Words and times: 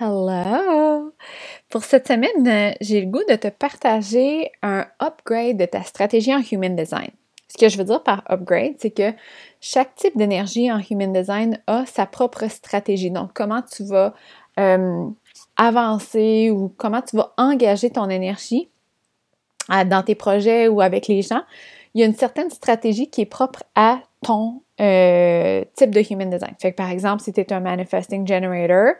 Hello! 0.00 1.12
Pour 1.68 1.84
cette 1.84 2.08
semaine, 2.08 2.48
euh, 2.48 2.72
j'ai 2.80 3.02
le 3.02 3.08
goût 3.08 3.22
de 3.28 3.36
te 3.36 3.48
partager 3.48 4.50
un 4.62 4.86
upgrade 5.02 5.58
de 5.58 5.66
ta 5.66 5.82
stratégie 5.82 6.34
en 6.34 6.40
Human 6.50 6.74
Design. 6.74 7.10
Ce 7.48 7.58
que 7.58 7.68
je 7.68 7.76
veux 7.76 7.84
dire 7.84 8.02
par 8.02 8.24
upgrade, 8.30 8.76
c'est 8.78 8.90
que 8.90 9.12
chaque 9.60 9.94
type 9.96 10.16
d'énergie 10.16 10.72
en 10.72 10.80
Human 10.90 11.12
Design 11.12 11.58
a 11.66 11.84
sa 11.84 12.06
propre 12.06 12.48
stratégie. 12.48 13.10
Donc, 13.10 13.32
comment 13.34 13.60
tu 13.60 13.84
vas 13.84 14.14
euh, 14.58 15.06
avancer 15.58 16.50
ou 16.50 16.72
comment 16.78 17.02
tu 17.02 17.18
vas 17.18 17.34
engager 17.36 17.90
ton 17.90 18.08
énergie 18.08 18.70
dans 19.68 20.02
tes 20.02 20.14
projets 20.14 20.68
ou 20.68 20.80
avec 20.80 21.06
les 21.06 21.20
gens. 21.20 21.42
Il 21.94 22.00
y 22.00 22.04
a 22.04 22.06
une 22.06 22.14
certaine 22.14 22.50
stratégie 22.50 23.10
qui 23.10 23.20
est 23.20 23.26
propre 23.26 23.62
à 23.74 24.00
ton 24.22 24.62
euh, 24.80 25.62
type 25.76 25.90
de 25.90 26.00
Human 26.10 26.30
Design. 26.30 26.54
Fait 26.58 26.72
que, 26.72 26.76
par 26.76 26.90
exemple, 26.90 27.22
si 27.22 27.32
tu 27.32 27.40
es 27.40 27.52
un 27.52 27.60
Manifesting 27.60 28.26
Generator, 28.26 28.94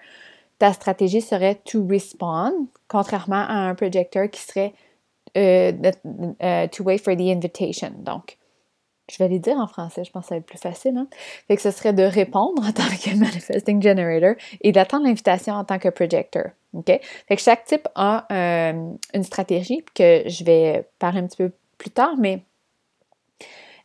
ta 0.63 0.73
stratégie 0.73 1.21
serait 1.21 1.57
to 1.65 1.85
respond, 1.89 2.69
contrairement 2.87 3.45
à 3.49 3.69
un 3.69 3.75
projecteur 3.75 4.31
qui 4.31 4.41
serait 4.41 4.73
euh, 5.37 5.73
euh, 6.41 6.69
to 6.69 6.85
wait 6.85 6.99
for 6.99 7.17
the 7.17 7.23
invitation. 7.23 7.91
Donc, 7.99 8.39
je 9.11 9.19
vais 9.19 9.27
les 9.27 9.41
dire 9.41 9.57
en 9.57 9.67
français, 9.67 10.05
je 10.05 10.13
pense 10.13 10.23
que 10.23 10.29
ça 10.29 10.35
va 10.37 10.39
être 10.39 10.47
plus 10.47 10.61
facile. 10.61 10.97
Hein? 10.97 11.09
Fait 11.49 11.57
que 11.57 11.63
ce 11.63 11.73
serait 11.73 11.93
de 11.93 12.05
répondre 12.05 12.63
en 12.65 12.71
tant 12.71 12.85
que 12.85 13.17
manifesting 13.19 13.83
generator 13.83 14.37
et 14.61 14.71
d'attendre 14.71 15.07
l'invitation 15.07 15.55
en 15.55 15.65
tant 15.65 15.81
que 15.81 15.89
projector. 15.89 16.45
OK? 16.75 16.87
Fait 16.87 17.35
que 17.35 17.43
chaque 17.43 17.65
type 17.65 17.89
a 17.97 18.29
euh, 18.31 18.93
une 19.15 19.25
stratégie 19.25 19.85
que 19.97 20.23
je 20.29 20.45
vais 20.45 20.89
parler 21.01 21.19
un 21.19 21.27
petit 21.27 21.39
peu 21.39 21.51
plus 21.77 21.91
tard, 21.91 22.15
mais 22.17 22.45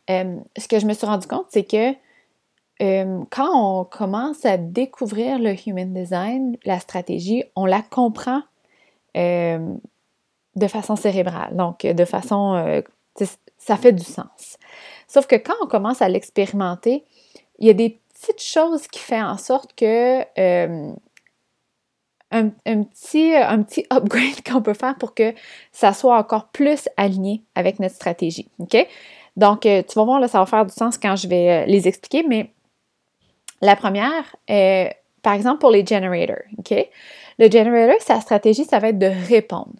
ce 0.08 0.68
que 0.68 0.78
je 0.78 0.86
me 0.86 0.94
suis 0.94 1.06
rendu 1.06 1.26
compte, 1.26 1.46
c'est 1.50 1.64
que 1.64 1.92
euh, 2.80 3.24
quand 3.30 3.50
on 3.54 3.84
commence 3.84 4.44
à 4.44 4.56
découvrir 4.56 5.38
le 5.38 5.54
human 5.66 5.92
design, 5.92 6.56
la 6.64 6.78
stratégie, 6.78 7.44
on 7.56 7.66
la 7.66 7.82
comprend 7.82 8.42
euh, 9.16 9.74
de 10.54 10.66
façon 10.68 10.94
cérébrale, 10.94 11.56
donc 11.56 11.84
de 11.84 12.04
façon, 12.04 12.54
euh, 12.54 12.82
ça 13.56 13.76
fait 13.76 13.92
du 13.92 14.04
sens. 14.04 14.58
Sauf 15.08 15.26
que 15.26 15.36
quand 15.36 15.54
on 15.62 15.66
commence 15.66 16.02
à 16.02 16.08
l'expérimenter, 16.08 17.04
il 17.58 17.66
y 17.66 17.70
a 17.70 17.74
des 17.74 18.00
petites 18.14 18.42
choses 18.42 18.86
qui 18.86 19.00
font 19.00 19.22
en 19.22 19.38
sorte 19.38 19.74
que 19.74 20.22
un, 22.30 22.50
petit, 22.50 23.34
un 23.34 23.62
petit 23.62 23.86
upgrade 23.92 24.42
qu'on 24.48 24.62
peut 24.62 24.74
faire 24.74 24.96
pour 24.96 25.14
que 25.14 25.34
ça 25.72 25.92
soit 25.92 26.16
encore 26.16 26.48
plus 26.48 26.88
aligné 26.96 27.42
avec 27.56 27.80
notre 27.80 27.96
stratégie. 27.96 28.48
OK? 28.60 28.76
Donc, 29.36 29.60
tu 29.62 29.94
vas 29.94 30.04
voir, 30.04 30.20
là, 30.20 30.28
ça 30.28 30.38
va 30.38 30.46
faire 30.46 30.66
du 30.66 30.72
sens 30.72 30.98
quand 30.98 31.16
je 31.16 31.28
vais 31.28 31.64
les 31.66 31.88
expliquer, 31.88 32.24
mais 32.24 32.52
la 33.60 33.76
première, 33.76 34.36
est, 34.48 34.96
par 35.22 35.34
exemple, 35.34 35.58
pour 35.58 35.70
les 35.70 35.84
generators, 35.84 36.44
OK? 36.58 36.74
Le 37.38 37.50
generator, 37.50 38.00
sa 38.00 38.20
stratégie, 38.20 38.64
ça 38.64 38.78
va 38.78 38.88
être 38.88 38.98
de 38.98 39.12
répondre. 39.28 39.74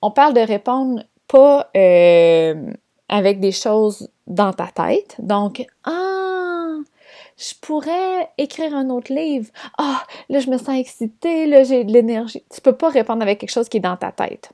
On 0.00 0.10
parle 0.10 0.34
de 0.34 0.40
répondre 0.40 1.02
pas 1.28 1.70
euh, 1.76 2.72
avec 3.08 3.40
des 3.40 3.52
choses 3.52 4.10
dans 4.26 4.52
ta 4.52 4.66
tête. 4.66 5.16
Donc, 5.18 5.64
ah, 5.84 6.76
je 7.36 7.54
pourrais 7.60 8.30
écrire 8.38 8.74
un 8.74 8.90
autre 8.90 9.12
livre. 9.12 9.50
Ah, 9.78 10.02
là, 10.28 10.40
je 10.40 10.50
me 10.50 10.58
sens 10.58 10.78
excitée, 10.78 11.46
là, 11.46 11.64
j'ai 11.64 11.84
de 11.84 11.92
l'énergie. 11.92 12.44
Tu 12.54 12.60
peux 12.60 12.74
pas 12.74 12.88
répondre 12.88 13.22
avec 13.22 13.38
quelque 13.38 13.50
chose 13.50 13.68
qui 13.68 13.78
est 13.78 13.80
dans 13.80 13.96
ta 13.96 14.12
tête. 14.12 14.50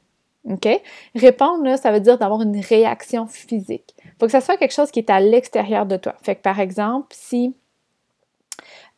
OK? 0.48 0.68
Répondre, 1.14 1.76
ça 1.76 1.92
veut 1.92 2.00
dire 2.00 2.18
d'avoir 2.18 2.42
une 2.42 2.60
réaction 2.60 3.26
physique. 3.26 3.94
Il 4.04 4.12
faut 4.20 4.26
que 4.26 4.32
ça 4.32 4.40
soit 4.40 4.56
quelque 4.56 4.74
chose 4.74 4.90
qui 4.90 5.00
est 5.00 5.10
à 5.10 5.20
l'extérieur 5.20 5.86
de 5.86 5.96
toi. 5.96 6.14
Fait 6.22 6.36
que, 6.36 6.42
par 6.42 6.58
exemple, 6.60 7.08
si 7.10 7.48
euh, 7.48 7.50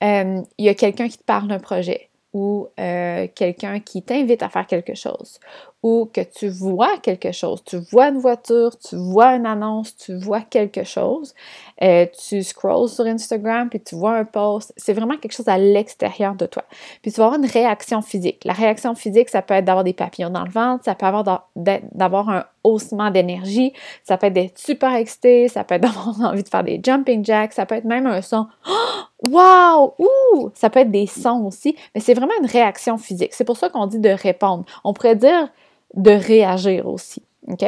il 0.01 0.65
y 0.65 0.69
a 0.69 0.75
quelqu'un 0.75 1.09
qui 1.09 1.19
te 1.19 1.25
parle 1.25 1.49
d'un 1.49 1.59
projet 1.59 2.11
ou 2.33 2.69
euh, 2.79 3.27
quelqu'un 3.35 3.81
qui 3.81 4.03
t'invite 4.03 4.43
à 4.43 4.49
faire 4.49 4.67
quelque 4.67 4.95
chose 4.95 5.41
ou 5.83 6.09
que 6.13 6.21
tu 6.21 6.49
vois 6.49 6.99
quelque 6.99 7.33
chose, 7.33 7.65
tu 7.65 7.79
vois 7.91 8.09
une 8.09 8.19
voiture, 8.19 8.79
tu 8.79 8.97
vois 8.97 9.35
une 9.35 9.47
annonce, 9.47 9.97
tu 9.97 10.15
vois 10.15 10.43
quelque 10.43 10.85
chose, 10.85 11.35
euh, 11.83 12.07
tu 12.29 12.43
scrolls 12.43 12.89
sur 12.89 13.07
Instagram 13.07 13.69
puis 13.71 13.81
tu 13.81 13.97
vois 13.97 14.17
un 14.17 14.25
post, 14.25 14.73
c'est 14.77 14.93
vraiment 14.93 15.17
quelque 15.17 15.33
chose 15.33 15.49
à 15.49 15.59
l'extérieur 15.59 16.35
de 16.35 16.47
toi. 16.47 16.65
Puis 17.03 17.11
tu 17.11 17.19
vas 17.19 17.27
avoir 17.27 17.41
une 17.41 17.49
réaction 17.49 18.03
physique. 18.03 18.45
La 18.45 18.53
réaction 18.53 18.95
physique, 18.95 19.31
ça 19.31 19.43
peut 19.43 19.55
être 19.55 19.65
d'avoir 19.65 19.85
des 19.85 19.95
papillons 19.95 20.31
dans 20.31 20.45
le 20.45 20.51
ventre, 20.51 20.85
ça 20.85 20.95
peut 20.95 21.07
avoir 21.07 21.49
d'avoir 21.57 22.29
un 22.29 22.45
haussement 22.65 23.11
d'énergie, 23.11 23.73
ça 24.05 24.19
peut 24.19 24.27
être 24.27 24.35
d'être 24.35 24.59
super 24.59 24.95
excité, 24.95 25.49
ça 25.49 25.65
peut 25.65 25.77
être 25.77 25.83
d'avoir 25.83 26.21
envie 26.21 26.43
de 26.43 26.49
faire 26.49 26.65
des 26.65 26.81
jumping 26.83 27.25
jacks, 27.25 27.53
ça 27.53 27.67
peut 27.67 27.75
être 27.75 27.85
même 27.85 28.07
un 28.07 28.23
son 28.23 28.47
Wow! 29.23 29.95
Ouh! 29.99 30.51
Ça 30.55 30.71
peut 30.71 30.81
être 30.81 30.91
des 30.91 31.07
sons 31.07 31.45
aussi, 31.47 31.77
mais 31.95 32.01
c'est 32.01 32.15
vraiment 32.15 32.33
une 32.41 32.49
réaction 32.49 32.97
physique. 32.97 33.35
C'est 33.35 33.45
pour 33.45 33.57
ça 33.57 33.69
qu'on 33.69 33.87
dit 33.87 33.99
de 33.99 34.09
répondre. 34.09 34.65
On 34.83 34.95
pourrait 34.95 35.17
dire 35.17 35.49
de 35.95 36.13
réagir 36.13 36.87
aussi. 36.87 37.23
OK? 37.49 37.65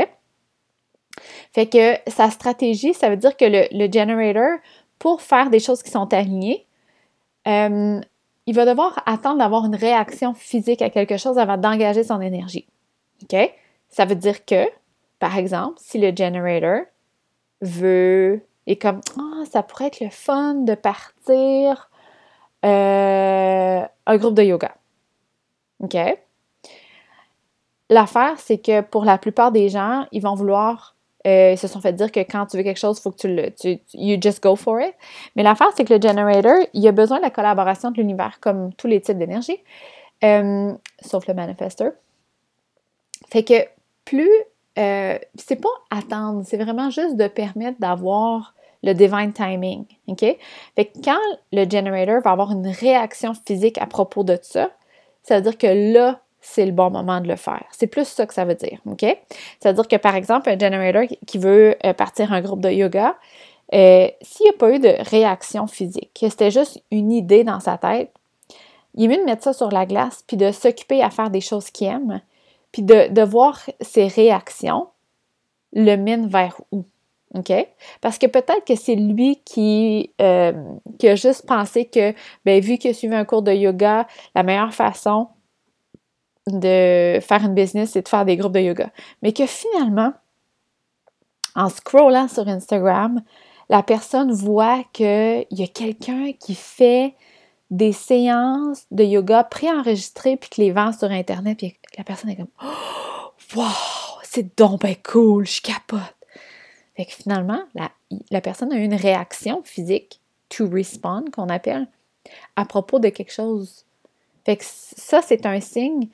Fait 1.52 1.66
que 1.66 2.10
sa 2.10 2.30
stratégie, 2.30 2.94
ça 2.94 3.10
veut 3.10 3.16
dire 3.16 3.36
que 3.36 3.44
le, 3.44 3.92
generator, 3.92 4.58
pour 4.98 5.20
faire 5.20 5.50
des 5.50 5.60
choses 5.60 5.82
qui 5.82 5.90
sont 5.90 6.12
alignées, 6.14 6.66
euh, 7.46 8.00
il 8.46 8.54
va 8.54 8.64
devoir 8.64 9.02
attendre 9.06 9.38
d'avoir 9.38 9.66
une 9.66 9.74
réaction 9.74 10.34
physique 10.34 10.82
à 10.82 10.90
quelque 10.90 11.16
chose 11.16 11.38
avant 11.38 11.58
d'engager 11.58 12.04
son 12.04 12.20
énergie. 12.20 12.66
OK? 13.22 13.36
Ça 13.88 14.04
veut 14.04 14.14
dire 14.14 14.44
que, 14.44 14.64
par 15.22 15.38
exemple, 15.38 15.74
si 15.76 15.98
le 15.98 16.12
generator 16.12 16.80
veut 17.60 18.44
et 18.66 18.76
comme 18.76 19.00
ah, 19.16 19.44
ça 19.48 19.62
pourrait 19.62 19.86
être 19.86 20.00
le 20.00 20.10
fun 20.10 20.54
de 20.54 20.74
partir 20.74 21.88
euh, 22.64 23.82
un 24.06 24.16
groupe 24.16 24.34
de 24.34 24.42
yoga. 24.42 24.74
OK? 25.78 25.96
L'affaire, 27.88 28.34
c'est 28.38 28.58
que 28.58 28.80
pour 28.80 29.04
la 29.04 29.16
plupart 29.16 29.52
des 29.52 29.68
gens, 29.68 30.08
ils 30.10 30.20
vont 30.20 30.34
vouloir, 30.34 30.96
euh, 31.24 31.52
ils 31.52 31.58
se 31.58 31.68
sont 31.68 31.80
fait 31.80 31.92
dire 31.92 32.10
que 32.10 32.18
quand 32.18 32.46
tu 32.46 32.56
veux 32.56 32.64
quelque 32.64 32.80
chose, 32.80 32.98
il 32.98 33.02
faut 33.02 33.12
que 33.12 33.18
tu 33.18 33.32
le, 33.32 33.52
tu, 33.52 33.78
you 33.94 34.18
just 34.20 34.42
go 34.42 34.56
for 34.56 34.80
it. 34.80 34.92
Mais 35.36 35.44
l'affaire, 35.44 35.68
c'est 35.76 35.84
que 35.84 35.94
le 35.94 36.02
generator, 36.02 36.66
il 36.72 36.88
a 36.88 36.90
besoin 36.90 37.18
de 37.18 37.22
la 37.22 37.30
collaboration 37.30 37.92
de 37.92 37.98
l'univers, 37.98 38.40
comme 38.40 38.74
tous 38.74 38.88
les 38.88 39.00
types 39.00 39.18
d'énergie, 39.18 39.62
euh, 40.24 40.72
sauf 41.00 41.28
le 41.28 41.34
manifester. 41.34 41.90
Fait 43.28 43.44
que 43.44 43.68
plus 44.04 44.28
euh, 44.78 45.18
c'est 45.34 45.60
pas 45.60 45.68
attendre, 45.90 46.42
c'est 46.46 46.56
vraiment 46.56 46.90
juste 46.90 47.16
de 47.16 47.28
permettre 47.28 47.78
d'avoir 47.80 48.54
le 48.82 48.94
divine 48.94 49.32
timing. 49.32 49.84
OK? 50.08 50.20
Fait 50.20 50.84
que 50.86 50.98
quand 51.04 51.18
le 51.52 51.68
generator 51.68 52.20
va 52.22 52.30
avoir 52.30 52.52
une 52.52 52.66
réaction 52.66 53.32
physique 53.34 53.78
à 53.78 53.86
propos 53.86 54.24
de 54.24 54.38
ça, 54.42 54.70
ça 55.22 55.36
veut 55.36 55.42
dire 55.42 55.58
que 55.58 55.92
là, 55.92 56.20
c'est 56.40 56.66
le 56.66 56.72
bon 56.72 56.90
moment 56.90 57.20
de 57.20 57.28
le 57.28 57.36
faire. 57.36 57.64
C'est 57.70 57.86
plus 57.86 58.06
ça 58.06 58.26
que 58.26 58.34
ça 58.34 58.44
veut 58.44 58.56
dire. 58.56 58.80
OK? 58.86 59.04
Ça 59.60 59.70
veut 59.70 59.74
dire 59.74 59.88
que, 59.88 59.96
par 59.96 60.16
exemple, 60.16 60.50
un 60.50 60.58
generator 60.58 61.04
qui 61.26 61.38
veut 61.38 61.76
euh, 61.84 61.92
partir 61.92 62.32
un 62.32 62.40
groupe 62.40 62.60
de 62.60 62.70
yoga, 62.70 63.16
euh, 63.74 64.08
s'il 64.20 64.44
n'y 64.44 64.50
a 64.50 64.58
pas 64.58 64.72
eu 64.72 64.80
de 64.80 64.94
réaction 65.08 65.66
physique, 65.66 66.10
que 66.20 66.28
c'était 66.28 66.50
juste 66.50 66.82
une 66.90 67.12
idée 67.12 67.44
dans 67.44 67.60
sa 67.60 67.78
tête, 67.78 68.10
il 68.94 69.04
est 69.04 69.08
mieux 69.08 69.18
de 69.18 69.24
mettre 69.24 69.44
ça 69.44 69.52
sur 69.52 69.70
la 69.70 69.86
glace 69.86 70.24
puis 70.26 70.36
de 70.36 70.50
s'occuper 70.50 71.02
à 71.02 71.10
faire 71.10 71.30
des 71.30 71.40
choses 71.40 71.70
qu'il 71.70 71.86
aime 71.86 72.20
puis 72.72 72.82
de, 72.82 73.22
voir 73.22 73.60
ses 73.80 74.06
réactions 74.06 74.88
le 75.72 75.96
mène 75.96 76.26
vers 76.28 76.60
où. 76.70 76.84
OK? 77.34 77.52
Parce 78.00 78.18
que 78.18 78.26
peut-être 78.26 78.64
que 78.66 78.74
c'est 78.74 78.94
lui 78.94 79.40
qui, 79.44 80.12
euh, 80.20 80.52
qui, 80.98 81.08
a 81.08 81.14
juste 81.14 81.46
pensé 81.46 81.86
que, 81.86 82.12
ben, 82.44 82.60
vu 82.60 82.76
qu'il 82.76 82.90
a 82.90 82.94
suivi 82.94 83.14
un 83.14 83.24
cours 83.24 83.42
de 83.42 83.52
yoga, 83.52 84.06
la 84.34 84.42
meilleure 84.42 84.74
façon 84.74 85.28
de 86.46 87.18
faire 87.20 87.44
une 87.44 87.54
business, 87.54 87.92
c'est 87.92 88.02
de 88.02 88.08
faire 88.08 88.24
des 88.24 88.36
groupes 88.36 88.52
de 88.52 88.60
yoga. 88.60 88.90
Mais 89.22 89.32
que 89.32 89.46
finalement, 89.46 90.12
en 91.54 91.68
scrollant 91.68 92.28
sur 92.28 92.48
Instagram, 92.48 93.22
la 93.68 93.82
personne 93.82 94.32
voit 94.32 94.84
qu'il 94.92 95.46
y 95.50 95.62
a 95.62 95.66
quelqu'un 95.68 96.32
qui 96.38 96.54
fait 96.54 97.14
des 97.72 97.92
séances 97.92 98.84
de 98.90 99.02
yoga 99.02 99.44
préenregistrées 99.44 100.36
puis 100.36 100.50
que 100.50 100.60
les 100.60 100.72
vend 100.72 100.92
sur 100.92 101.10
Internet, 101.10 101.56
puis 101.56 101.74
la 101.96 102.04
personne 102.04 102.30
est 102.30 102.36
comme 102.36 102.46
oh, 102.62 103.32
Wow, 103.56 103.64
c'est 104.22 104.56
donc 104.56 104.82
cool, 105.02 105.46
je 105.46 105.60
capote. 105.60 106.00
Fait 106.96 107.06
que 107.06 107.12
finalement, 107.12 107.62
la, 107.74 107.90
la 108.30 108.40
personne 108.42 108.72
a 108.72 108.76
une 108.76 108.94
réaction 108.94 109.62
physique, 109.64 110.20
to 110.50 110.68
respond, 110.68 111.24
qu'on 111.32 111.48
appelle, 111.48 111.86
à 112.56 112.66
propos 112.66 112.98
de 112.98 113.08
quelque 113.08 113.32
chose. 113.32 113.86
Fait 114.44 114.58
que 114.58 114.64
ça, 114.66 115.22
c'est 115.22 115.46
un 115.46 115.60
signe 115.60 116.08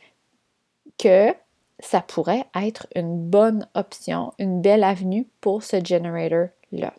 que 0.97 1.35
ça 1.81 2.01
pourrait 2.01 2.47
être 2.55 2.87
une 2.95 3.29
bonne 3.29 3.67
option, 3.75 4.33
une 4.39 4.63
belle 4.63 4.85
avenue 4.85 5.27
pour 5.41 5.65
ce 5.65 5.85
generator-là. 5.85 6.95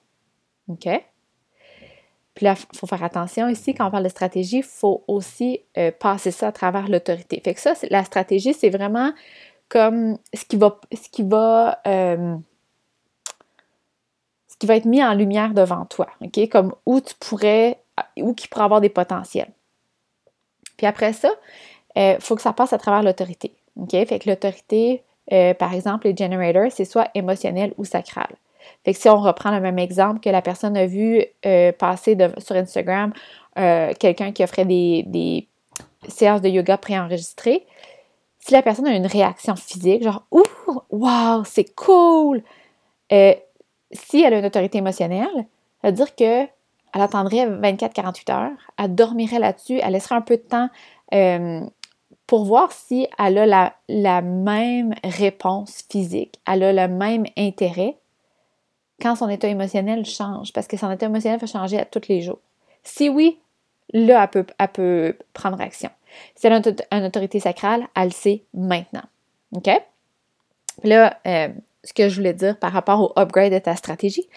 OK? 0.68 0.88
Puis 2.40 2.46
là, 2.46 2.56
il 2.72 2.78
faut 2.78 2.88
faire 2.88 3.04
attention 3.04 3.50
ici, 3.50 3.74
quand 3.74 3.86
on 3.86 3.92
parle 3.92 4.06
de 4.06 4.10
stratégie, 4.10 4.60
il 4.60 4.64
faut 4.64 5.04
aussi 5.10 5.60
euh, 5.78 5.92
passer 5.92 6.32
ça 6.32 6.48
à 6.48 6.52
travers 6.54 6.88
l'autorité. 6.88 7.42
Fait 7.44 7.54
que 7.54 7.60
ça, 7.60 7.74
la 7.90 8.06
stratégie, 8.06 8.54
c'est 8.54 8.70
vraiment 8.70 9.12
comme 9.68 10.18
ce 10.34 10.46
qui 10.46 10.56
va, 10.56 10.80
ce 10.90 11.10
qui 11.10 11.24
va, 11.24 11.82
euh, 11.86 12.38
ce 14.48 14.56
qui 14.56 14.68
va 14.68 14.78
être 14.78 14.86
mis 14.86 15.04
en 15.04 15.14
lumière 15.16 15.54
devant 15.54 15.84
toi, 15.84 16.08
OK? 16.22 16.48
Comme 16.48 16.74
où 16.86 17.02
tu 17.02 17.14
pourrais, 17.20 17.82
où 18.16 18.34
qui 18.34 18.48
pourrait 18.48 18.64
avoir 18.64 18.80
des 18.80 18.88
potentiels. 18.88 19.52
Puis 20.78 20.88
après 20.88 21.12
ça, 21.12 21.32
il 21.98 22.02
euh, 22.02 22.20
faut 22.22 22.38
que 22.38 22.42
ça 22.42 22.54
passe 22.54 22.72
à 22.72 22.78
travers 22.78 23.04
l'autorité. 23.04 23.52
OK? 23.76 23.92
Fait 23.92 24.20
que 24.20 24.30
l'autorité, 24.30 25.04
euh, 25.34 25.54
par 25.54 25.74
exemple, 25.74 26.08
les 26.08 26.16
generators, 26.16 26.72
c'est 26.72 26.86
soit 26.86 27.10
émotionnel 27.16 27.74
ou 27.78 27.84
sacral. 27.84 28.34
Fait 28.86 28.94
que 28.94 29.00
si 29.00 29.10
on 29.10 29.20
reprend 29.20 29.52
le 29.52 29.60
même 29.60 29.80
exemple 29.80 30.20
que 30.20 30.30
la 30.30 30.42
personne 30.42 30.78
a 30.78 30.86
vu 30.86 31.24
euh, 31.46 31.72
passer 31.72 32.18
sur 32.38 32.56
Instagram 32.56 33.14
quelqu'un 34.00 34.32
qui 34.32 34.42
offrait 34.42 34.64
des, 34.64 35.04
des, 35.06 35.46
séances 36.08 36.40
de 36.42 36.48
yoga 36.48 36.78
préenregistrées, 36.78 37.66
si 38.38 38.54
la 38.54 38.62
personne 38.62 38.88
a 38.88 38.96
une 38.96 39.06
réaction 39.06 39.58
physique, 39.58 40.02
genre 40.02 40.24
Ouh, 40.32 40.44
wow, 40.90 41.44
c'est 41.44 41.76
cool! 41.76 42.42
si 43.12 44.22
elle 44.22 44.34
a 44.34 44.40
une 44.40 44.46
autorité 44.46 44.78
émotionnelle, 44.78 45.28
ça 45.82 45.90
veut 45.90 45.92
dire 45.92 46.16
que 46.16 46.44
elle 46.94 47.02
attendrait 47.02 47.48
24-48 47.48 48.32
heures, 48.32 48.52
elle 48.78 48.96
dormirait 48.96 49.40
là-dessus, 49.40 49.80
elle 49.84 49.92
laisserait 49.92 50.16
un 50.16 50.22
peu 50.22 50.38
de 50.38 50.44
temps 50.44 50.70
pour 52.30 52.46
voir 52.46 52.72
si 52.72 53.08
elle 53.18 53.40
a 53.40 53.74
la, 53.88 54.22
même 54.22 54.94
réponse 55.04 55.84
physique, 55.90 56.40
elle 56.46 56.62
a 56.62 56.88
le 56.88 56.94
même 56.94 57.26
intérêt 57.36 57.98
quand 59.02 59.16
son 59.16 59.30
état 59.30 59.48
émotionnel 59.48 60.06
change, 60.06 60.54
parce 60.54 60.68
que 60.68 60.78
son 60.78 60.92
état 60.92 61.06
émotionnel 61.06 61.40
va 61.40 61.48
changer 61.48 61.80
à 61.80 61.86
tous 61.86 62.08
les 62.08 62.22
jours. 62.22 62.40
Si 62.84 63.10
oui, 63.10 63.40
là, 63.94 64.30
elle 64.34 64.68
peut, 64.68 65.18
prendre 65.34 65.60
action. 65.62 65.90
Si 66.36 66.48
elle 66.48 66.54
a 66.54 66.62
une, 66.92 67.06
autorité 67.06 67.40
sacrale, 67.40 67.88
elle 67.96 68.06
le 68.06 68.12
sait 68.12 68.44
maintenant. 68.54 69.04
OK? 69.52 69.70
Là, 70.84 71.20
euh, 71.28 71.50
ce 71.84 71.94
que 71.94 72.10
je 72.10 72.16
voulais 72.16 72.34
dire 72.34 72.58
par 72.58 72.72
rapport 72.72 73.02
au 73.02 73.20
upgrade 73.20 73.54
de 73.54 73.60
ta 73.60 73.76
stratégie, 73.76 74.28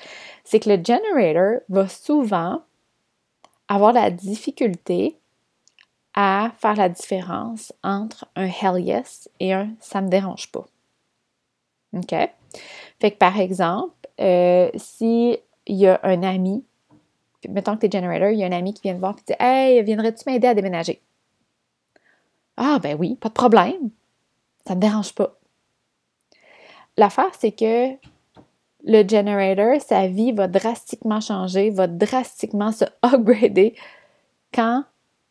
c'est 0.44 0.60
que 0.60 0.70
le 0.70 0.82
generator 0.82 1.60
va 1.68 1.88
souvent 1.88 2.62
avoir 3.68 3.92
la 3.92 4.10
difficulté 4.10 5.16
à 6.14 6.50
faire 6.58 6.74
la 6.76 6.88
différence 6.88 7.72
entre 7.82 8.26
un 8.36 8.46
hell 8.46 8.78
yes 8.78 9.30
et 9.40 9.52
un 9.54 9.70
ça 9.80 10.00
me 10.00 10.08
dérange 10.08 10.50
pas. 10.52 10.66
OK? 11.94 12.14
Fait 13.00 13.10
que 13.10 13.16
par 13.16 13.38
exemple, 13.38 14.01
euh, 14.22 14.70
si 14.76 15.38
il 15.66 15.76
y 15.76 15.86
a 15.86 16.00
un 16.02 16.22
ami, 16.22 16.64
mettons 17.48 17.76
que 17.76 17.86
tu 17.86 17.86
es 17.86 18.00
generator, 18.00 18.30
il 18.30 18.38
y 18.38 18.44
a 18.44 18.46
un 18.46 18.52
ami 18.52 18.72
qui 18.72 18.82
vient 18.82 18.94
te 18.94 19.00
voir 19.00 19.16
et 19.18 19.32
dit 19.32 19.36
Hey, 19.38 19.82
viendrais-tu 19.82 20.22
m'aider 20.26 20.48
à 20.48 20.54
déménager? 20.54 21.00
Ah, 22.56 22.78
ben 22.82 22.96
oui, 22.98 23.16
pas 23.16 23.28
de 23.28 23.34
problème. 23.34 23.90
Ça 24.66 24.74
me 24.74 24.80
dérange 24.80 25.14
pas. 25.14 25.36
L'affaire, 26.96 27.32
c'est 27.38 27.52
que 27.52 27.94
le 28.84 29.08
generator, 29.08 29.80
sa 29.80 30.06
vie 30.08 30.32
va 30.32 30.48
drastiquement 30.48 31.20
changer, 31.20 31.70
va 31.70 31.86
drastiquement 31.86 32.72
se 32.72 32.84
upgrader 33.02 33.74
quand 34.52 34.84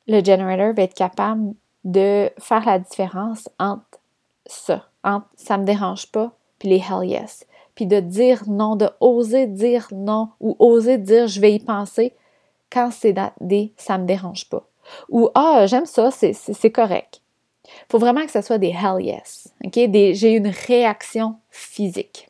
le 0.07 0.23
generator 0.23 0.73
va 0.73 0.83
être 0.83 0.93
capable 0.93 1.53
de 1.83 2.29
faire 2.39 2.65
la 2.65 2.79
différence 2.79 3.49
entre 3.59 3.99
ça, 4.45 4.89
entre 5.03 5.27
ça 5.35 5.57
me 5.57 5.65
dérange 5.65 6.11
pas, 6.11 6.31
puis 6.59 6.69
les 6.69 6.77
hell 6.77 7.07
yes. 7.07 7.45
Puis 7.81 7.87
de 7.87 7.99
dire 7.99 8.43
non, 8.45 8.75
de 8.75 8.91
oser 8.99 9.47
dire 9.47 9.87
non 9.91 10.29
ou 10.39 10.55
oser 10.59 10.99
dire 10.99 11.27
je 11.27 11.41
vais 11.41 11.55
y 11.55 11.59
penser 11.59 12.13
quand 12.71 12.91
c'est 12.91 13.15
des 13.39 13.73
ça 13.75 13.97
me 13.97 14.05
dérange 14.05 14.47
pas. 14.49 14.69
Ou 15.09 15.29
ah, 15.33 15.65
j'aime 15.65 15.87
ça, 15.87 16.11
c'est 16.11 16.69
correct. 16.69 17.23
Faut 17.89 17.97
vraiment 17.97 18.23
que 18.23 18.31
ce 18.31 18.43
soit 18.43 18.59
des 18.59 18.67
hell 18.67 19.03
yes. 19.03 19.51
OK? 19.65 19.73
J'ai 19.73 20.33
une 20.33 20.53
réaction 20.67 21.37
physique. 21.49 22.29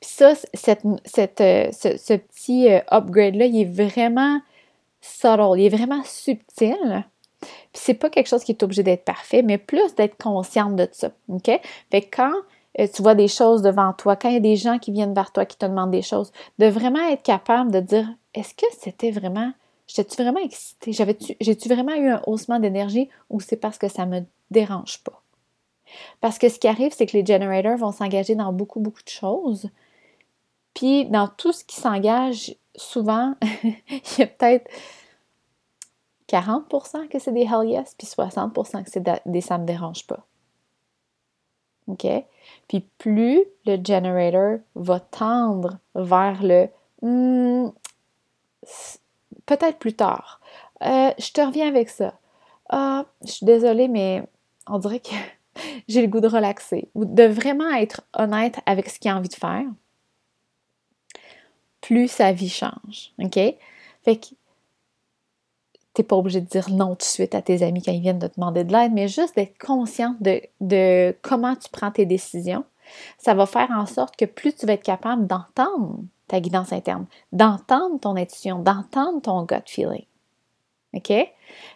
Puis 0.00 0.10
ça, 0.10 0.34
cette, 0.52 0.84
euh, 1.40 1.70
ce, 1.70 2.16
petit 2.16 2.72
euh, 2.72 2.80
upgrade-là, 2.90 3.44
il 3.44 3.60
est 3.60 3.64
vraiment 3.72 4.40
subtle, 5.00 5.60
il 5.60 5.66
est 5.66 5.76
vraiment 5.76 6.02
subtil. 6.02 7.04
Puis 7.40 7.48
c'est 7.72 7.94
pas 7.94 8.10
quelque 8.10 8.26
chose 8.26 8.42
qui 8.42 8.50
est 8.50 8.64
obligé 8.64 8.82
d'être 8.82 9.04
parfait, 9.04 9.42
mais 9.42 9.58
plus 9.58 9.94
d'être 9.94 10.20
consciente 10.20 10.74
de 10.74 10.88
ça. 10.90 11.12
OK? 11.28 11.48
Fait 11.92 12.02
que 12.02 12.16
quand 12.16 12.34
tu 12.76 13.02
vois 13.02 13.14
des 13.14 13.28
choses 13.28 13.62
devant 13.62 13.92
toi, 13.92 14.16
quand 14.16 14.28
il 14.28 14.34
y 14.34 14.38
a 14.38 14.40
des 14.40 14.56
gens 14.56 14.78
qui 14.78 14.90
viennent 14.90 15.14
vers 15.14 15.32
toi, 15.32 15.44
qui 15.44 15.56
te 15.56 15.66
demandent 15.66 15.90
des 15.90 16.02
choses, 16.02 16.32
de 16.58 16.66
vraiment 16.66 17.08
être 17.08 17.22
capable 17.22 17.70
de 17.70 17.80
dire 17.80 18.08
est-ce 18.34 18.54
que 18.54 18.66
c'était 18.78 19.12
vraiment, 19.12 19.52
j'étais-tu 19.86 20.22
vraiment 20.22 20.40
excitée? 20.40 20.92
J'ai-tu 21.40 21.68
vraiment 21.68 21.94
eu 21.94 22.08
un 22.08 22.22
haussement 22.26 22.58
d'énergie 22.58 23.08
ou 23.30 23.40
c'est 23.40 23.56
parce 23.56 23.78
que 23.78 23.88
ça 23.88 24.06
me 24.06 24.22
dérange 24.50 25.02
pas? 25.04 25.22
Parce 26.20 26.38
que 26.38 26.48
ce 26.48 26.58
qui 26.58 26.66
arrive, 26.66 26.92
c'est 26.92 27.06
que 27.06 27.16
les 27.16 27.24
generators 27.24 27.76
vont 27.76 27.92
s'engager 27.92 28.34
dans 28.34 28.52
beaucoup, 28.52 28.80
beaucoup 28.80 29.02
de 29.02 29.08
choses. 29.08 29.70
Puis 30.74 31.04
dans 31.06 31.28
tout 31.28 31.52
ce 31.52 31.64
qui 31.64 31.76
s'engage, 31.76 32.56
souvent, 32.74 33.34
il 33.62 34.18
y 34.18 34.22
a 34.22 34.26
peut-être 34.26 34.68
40% 36.28 37.08
que 37.08 37.18
c'est 37.18 37.32
des 37.32 37.42
hell 37.42 37.68
yes, 37.68 37.94
puis 37.96 38.08
60% 38.08 38.82
que 38.82 38.90
c'est 38.90 39.04
des 39.26 39.40
ça 39.40 39.58
me 39.58 39.66
dérange 39.66 40.06
pas. 40.06 40.26
Puis 42.68 42.86
plus 42.98 43.44
le 43.66 43.76
generator 43.82 44.58
va 44.74 45.00
tendre 45.00 45.78
vers 45.94 46.42
le 46.42 46.68
hmm, 47.02 47.70
peut-être 49.46 49.78
plus 49.78 49.94
tard. 49.94 50.40
Euh, 50.82 51.10
je 51.18 51.32
te 51.32 51.40
reviens 51.40 51.68
avec 51.68 51.88
ça. 51.88 52.14
Ah, 52.68 53.04
je 53.24 53.32
suis 53.32 53.46
désolée, 53.46 53.88
mais 53.88 54.22
on 54.66 54.78
dirait 54.78 55.00
que 55.00 55.14
j'ai 55.88 56.02
le 56.02 56.08
goût 56.08 56.20
de 56.20 56.28
relaxer. 56.28 56.88
Ou 56.94 57.04
de 57.04 57.24
vraiment 57.24 57.70
être 57.72 58.02
honnête 58.14 58.60
avec 58.66 58.88
ce 58.88 58.98
qu'il 58.98 59.10
a 59.10 59.16
envie 59.16 59.28
de 59.28 59.34
faire 59.34 59.64
plus 61.84 62.08
sa 62.08 62.32
vie 62.32 62.48
change. 62.48 63.12
OK? 63.18 63.38
T'es 65.94 66.02
pas 66.02 66.16
obligé 66.16 66.40
de 66.40 66.46
dire 66.46 66.68
non 66.70 66.90
tout 66.90 66.98
de 66.98 67.02
suite 67.02 67.34
à 67.34 67.42
tes 67.42 67.62
amis 67.62 67.82
quand 67.82 67.92
ils 67.92 68.00
viennent 68.00 68.18
de 68.18 68.26
te 68.26 68.34
demander 68.34 68.64
de 68.64 68.72
l'aide, 68.72 68.92
mais 68.92 69.08
juste 69.08 69.36
d'être 69.36 69.56
consciente 69.58 70.20
de, 70.20 70.40
de, 70.60 71.16
comment 71.22 71.54
tu 71.54 71.68
prends 71.70 71.90
tes 71.90 72.04
décisions. 72.04 72.64
Ça 73.16 73.32
va 73.34 73.46
faire 73.46 73.70
en 73.70 73.86
sorte 73.86 74.16
que 74.16 74.24
plus 74.24 74.54
tu 74.54 74.66
vas 74.66 74.74
être 74.74 74.82
capable 74.82 75.26
d'entendre 75.26 76.00
ta 76.28 76.40
guidance 76.40 76.72
interne, 76.72 77.06
d'entendre 77.32 77.98
ton 78.00 78.16
intuition, 78.16 78.58
d'entendre 78.58 79.22
ton 79.22 79.42
gut 79.44 79.62
feeling. 79.66 80.04
OK? 80.94 81.12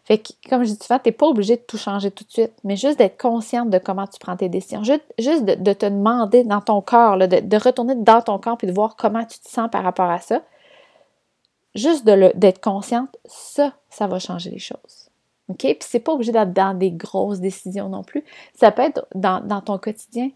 Fait 0.04 0.18
que, 0.18 0.32
comme 0.48 0.64
je 0.64 0.70
dis 0.72 0.78
souvent, 0.80 0.98
tu 0.98 1.08
n'es 1.08 1.12
pas 1.12 1.26
obligé 1.26 1.56
de 1.56 1.62
tout 1.62 1.76
changer 1.76 2.10
tout 2.10 2.24
de 2.24 2.30
suite, 2.30 2.52
mais 2.64 2.76
juste 2.76 2.98
d'être 2.98 3.20
consciente 3.20 3.70
de 3.70 3.78
comment 3.78 4.06
tu 4.06 4.18
prends 4.18 4.36
tes 4.36 4.48
décisions. 4.48 4.82
Juste, 4.82 5.44
de, 5.44 5.72
te 5.72 5.86
demander 5.86 6.44
dans 6.44 6.60
ton 6.60 6.80
corps, 6.80 7.18
de, 7.18 7.56
retourner 7.56 7.94
dans 7.94 8.22
ton 8.22 8.38
corps 8.38 8.58
et 8.62 8.66
de 8.66 8.72
voir 8.72 8.96
comment 8.96 9.24
tu 9.24 9.38
te 9.38 9.48
sens 9.48 9.68
par 9.70 9.82
rapport 9.82 10.10
à 10.10 10.18
ça. 10.18 10.42
Juste 11.74 12.04
d'être 12.04 12.60
consciente, 12.60 13.16
ça, 13.26 13.74
ça 13.90 14.06
va 14.06 14.18
changer 14.18 14.50
les 14.50 14.58
choses. 14.58 15.10
OK? 15.48 15.58
Puis 15.58 15.78
c'est 15.80 16.00
pas 16.00 16.12
obligé 16.12 16.32
d'être 16.32 16.52
dans 16.52 16.76
des 16.76 16.90
grosses 16.90 17.40
décisions 17.40 17.88
non 17.88 18.02
plus. 18.02 18.24
Ça 18.54 18.70
peut 18.70 18.82
être 18.82 19.06
dans, 19.14 19.60
ton 19.62 19.78
quotidien. 19.78 20.30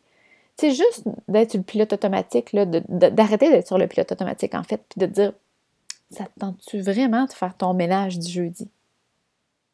C'est 0.57 0.73
juste 0.73 1.05
d'être 1.29 1.51
sur 1.51 1.59
le 1.59 1.65
pilote 1.65 1.93
automatique, 1.93 2.55
d'arrêter 2.55 3.51
d'être 3.51 3.67
sur 3.67 3.79
le 3.79 3.87
pilote 3.87 4.13
automatique, 4.13 4.55
en 4.55 4.63
fait, 4.63 4.83
puis 4.89 5.01
de 5.01 5.07
dire 5.07 5.33
ça 6.11 6.25
te 6.25 6.39
tente-tu 6.39 6.81
vraiment 6.81 7.25
de 7.25 7.33
faire 7.33 7.57
ton 7.57 7.73
ménage 7.73 8.19
du 8.19 8.31
jeudi? 8.31 8.69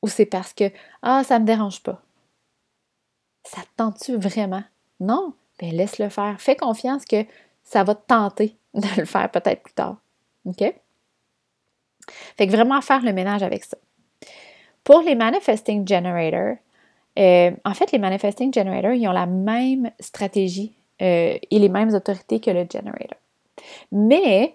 Ou 0.02 0.08
c'est 0.08 0.26
parce 0.26 0.52
que 0.52 0.70
Ah, 1.02 1.24
ça 1.24 1.38
me 1.38 1.44
dérange 1.44 1.82
pas? 1.82 2.00
Ça 3.44 3.62
te 3.62 3.68
tente-tu 3.76 4.16
vraiment? 4.16 4.62
Non? 5.00 5.34
Ben 5.58 5.72
laisse-le 5.72 6.08
faire. 6.08 6.40
Fais 6.40 6.54
confiance 6.54 7.04
que 7.04 7.24
ça 7.64 7.82
va 7.82 7.94
te 7.94 8.06
tenter 8.06 8.56
de 8.74 8.86
le 8.96 9.04
faire 9.04 9.30
peut-être 9.30 9.62
plus 9.62 9.74
tard. 9.74 9.96
OK? 10.44 10.62
Fait 12.36 12.46
que 12.46 12.52
vraiment 12.52 12.80
faire 12.80 13.02
le 13.02 13.12
ménage 13.12 13.42
avec 13.42 13.64
ça. 13.64 13.76
Pour 14.84 15.02
les 15.02 15.14
Manifesting 15.14 15.86
Generators, 15.86 16.56
euh, 17.18 17.50
en 17.64 17.74
fait, 17.74 17.92
les 17.92 17.98
Manifesting 17.98 18.52
Generators, 18.52 18.92
ils 18.92 19.08
ont 19.08 19.12
la 19.12 19.26
même 19.26 19.90
stratégie 20.00 20.72
euh, 21.02 21.36
et 21.50 21.58
les 21.58 21.68
mêmes 21.68 21.94
autorités 21.94 22.40
que 22.40 22.50
le 22.50 22.66
Generator. 22.70 23.18
Mais 23.92 24.54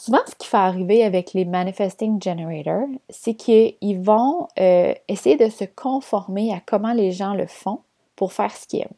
Souvent, 0.00 0.20
ce 0.28 0.36
qui 0.36 0.46
fait 0.46 0.56
arriver 0.56 1.02
avec 1.02 1.32
les 1.32 1.44
manifesting 1.44 2.22
generators, 2.22 2.86
c'est 3.10 3.34
qu'ils 3.34 4.00
vont 4.00 4.46
euh, 4.60 4.94
essayer 5.08 5.36
de 5.36 5.48
se 5.50 5.64
conformer 5.64 6.54
à 6.54 6.60
comment 6.64 6.92
les 6.92 7.10
gens 7.10 7.34
le 7.34 7.48
font 7.48 7.80
pour 8.14 8.32
faire 8.32 8.56
ce 8.56 8.68
qu'ils 8.68 8.82
aiment. 8.82 8.88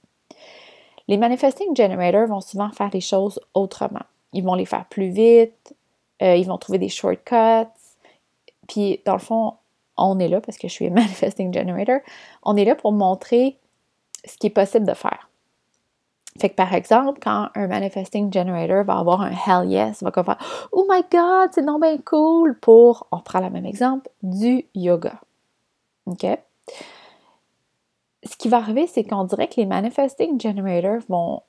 Les 1.08 1.16
manifesting 1.16 1.74
generators 1.74 2.26
vont 2.26 2.42
souvent 2.42 2.70
faire 2.70 2.90
les 2.92 3.00
choses 3.00 3.40
autrement. 3.54 4.04
Ils 4.34 4.44
vont 4.44 4.54
les 4.54 4.66
faire 4.66 4.84
plus 4.90 5.08
vite, 5.08 5.74
euh, 6.22 6.36
ils 6.36 6.46
vont 6.46 6.58
trouver 6.58 6.78
des 6.78 6.88
shortcuts. 6.88 7.70
Puis, 8.68 9.00
dans 9.04 9.14
le 9.14 9.20
fond, 9.20 9.54
on 9.96 10.18
est 10.18 10.28
là 10.28 10.40
parce 10.40 10.58
que 10.58 10.68
je 10.68 10.72
suis 10.72 10.90
manifesting 10.90 11.52
generator. 11.52 12.00
On 12.42 12.56
est 12.56 12.64
là 12.64 12.74
pour 12.74 12.92
montrer 12.92 13.58
ce 14.24 14.36
qui 14.36 14.48
est 14.48 14.50
possible 14.50 14.86
de 14.86 14.94
faire. 14.94 15.30
Fait 16.38 16.48
que 16.48 16.54
par 16.54 16.72
exemple, 16.74 17.18
quand 17.20 17.48
un 17.54 17.66
manifesting 17.66 18.32
generator 18.32 18.84
va 18.84 18.98
avoir 18.98 19.20
un 19.20 19.32
hell 19.32 19.68
yes, 19.68 20.02
va 20.02 20.12
faire 20.12 20.38
Oh 20.72 20.86
my 20.88 21.02
god, 21.10 21.50
c'est 21.52 21.62
non 21.62 21.78
bien 21.78 21.98
cool 21.98 22.58
pour, 22.60 23.06
on 23.10 23.18
prend 23.18 23.40
le 23.40 23.50
même 23.50 23.66
exemple, 23.66 24.08
du 24.22 24.64
yoga. 24.74 25.20
OK? 26.06 26.26
Ce 28.22 28.36
qui 28.36 28.48
va 28.48 28.58
arriver, 28.58 28.86
c'est 28.86 29.02
qu'on 29.02 29.24
dirait 29.24 29.48
que 29.48 29.56
les 29.56 29.66
manifesting 29.66 30.40
generators 30.40 31.00
vont, 31.08 31.42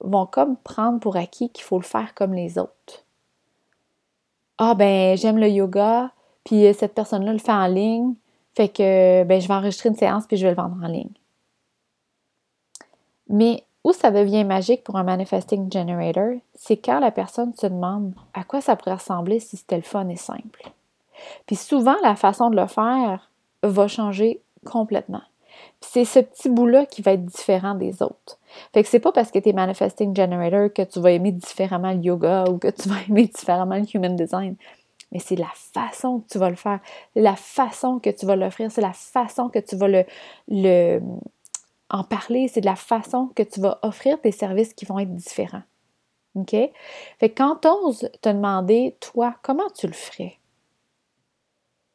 vont 0.00 0.26
comme 0.26 0.56
prendre 0.56 0.98
pour 0.98 1.16
acquis 1.16 1.50
qu'il 1.50 1.64
faut 1.64 1.78
le 1.78 1.84
faire 1.84 2.14
comme 2.14 2.34
les 2.34 2.58
autres. 2.58 3.04
Ah 4.58 4.74
ben, 4.74 5.16
j'aime 5.16 5.38
le 5.38 5.48
yoga, 5.48 6.10
puis 6.44 6.72
cette 6.74 6.94
personne-là 6.94 7.32
le 7.32 7.38
fait 7.38 7.52
en 7.52 7.66
ligne, 7.66 8.14
Fait 8.54 8.68
que 8.68 9.24
ben, 9.24 9.40
je 9.40 9.48
vais 9.48 9.54
enregistrer 9.54 9.88
une 9.88 9.96
séance 9.96 10.26
puis 10.26 10.36
je 10.36 10.44
vais 10.44 10.50
le 10.50 10.56
vendre 10.56 10.76
en 10.82 10.88
ligne. 10.88 11.10
Mais 13.28 13.64
où 13.84 13.92
ça 13.92 14.10
devient 14.10 14.44
magique 14.44 14.84
pour 14.84 14.96
un 14.96 15.02
manifesting 15.02 15.72
generator, 15.72 16.34
c'est 16.54 16.76
quand 16.76 17.00
la 17.00 17.10
personne 17.10 17.54
se 17.54 17.66
demande 17.66 18.14
à 18.34 18.44
quoi 18.44 18.60
ça 18.60 18.76
pourrait 18.76 18.94
ressembler 18.94 19.40
si 19.40 19.56
c'était 19.56 19.76
le 19.76 19.82
fun 19.82 20.08
et 20.08 20.16
simple. 20.16 20.70
Puis 21.46 21.56
souvent, 21.56 21.96
la 22.02 22.14
façon 22.14 22.50
de 22.50 22.56
le 22.56 22.66
faire 22.66 23.30
va 23.62 23.88
changer 23.88 24.40
complètement. 24.64 25.22
C'est 25.84 26.04
ce 26.04 26.20
petit 26.20 26.48
bout-là 26.48 26.86
qui 26.86 27.02
va 27.02 27.12
être 27.12 27.24
différent 27.24 27.74
des 27.74 28.02
autres. 28.02 28.38
Fait 28.72 28.82
que 28.82 28.88
c'est 28.88 29.00
pas 29.00 29.12
parce 29.12 29.30
que 29.30 29.38
tu 29.38 29.48
es 29.48 29.52
manifesting 29.52 30.14
generator 30.14 30.72
que 30.72 30.82
tu 30.82 31.00
vas 31.00 31.10
aimer 31.10 31.32
différemment 31.32 31.92
le 31.92 32.00
yoga 32.00 32.44
ou 32.48 32.58
que 32.58 32.68
tu 32.68 32.88
vas 32.88 32.96
aimer 33.08 33.26
différemment 33.26 33.76
le 33.76 33.84
human 33.94 34.16
design. 34.16 34.56
Mais 35.10 35.18
c'est 35.18 35.36
la 35.36 35.50
façon 35.54 36.20
que 36.20 36.28
tu 36.28 36.38
vas 36.38 36.48
le 36.48 36.56
faire, 36.56 36.80
la 37.14 37.36
façon 37.36 37.98
que 37.98 38.08
tu 38.08 38.24
vas 38.24 38.34
l'offrir, 38.36 38.70
c'est 38.70 38.80
la 38.80 38.94
façon 38.94 39.50
que 39.50 39.58
tu 39.58 39.76
vas 39.76 40.04
en 41.90 42.04
parler, 42.04 42.48
c'est 42.48 42.62
de 42.62 42.66
la 42.66 42.76
façon 42.76 43.28
que 43.34 43.42
tu 43.42 43.60
vas 43.60 43.78
offrir 43.82 44.18
tes 44.20 44.32
services 44.32 44.72
qui 44.72 44.86
vont 44.86 44.98
être 44.98 45.14
différents. 45.14 45.62
OK? 46.34 46.52
Fait 47.20 47.28
que 47.28 47.34
quand 47.34 47.66
oses 47.66 48.08
te 48.22 48.30
demander, 48.30 48.96
toi, 49.00 49.34
comment 49.42 49.68
tu 49.76 49.86
le 49.86 49.92
ferais? 49.92 50.38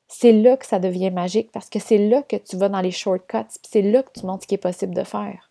C'est 0.08 0.32
là 0.32 0.58
que 0.58 0.66
ça 0.66 0.80
devient 0.80 1.12
magique 1.12 1.52
parce 1.52 1.70
que 1.70 1.80
c'est 1.80 1.98
là 1.98 2.22
que 2.24 2.38
tu 2.38 2.56
vas 2.56 2.70
dans 2.70 2.82
les 2.82 2.92
shortcuts, 2.92 3.60
c'est 3.64 3.82
là 3.82 4.04
que 4.04 4.20
tu 4.20 4.26
montres 4.26 4.44
ce 4.44 4.48
qui 4.48 4.56
est 4.56 4.58
possible 4.58 4.94
de 4.94 5.04
faire. 5.04 5.50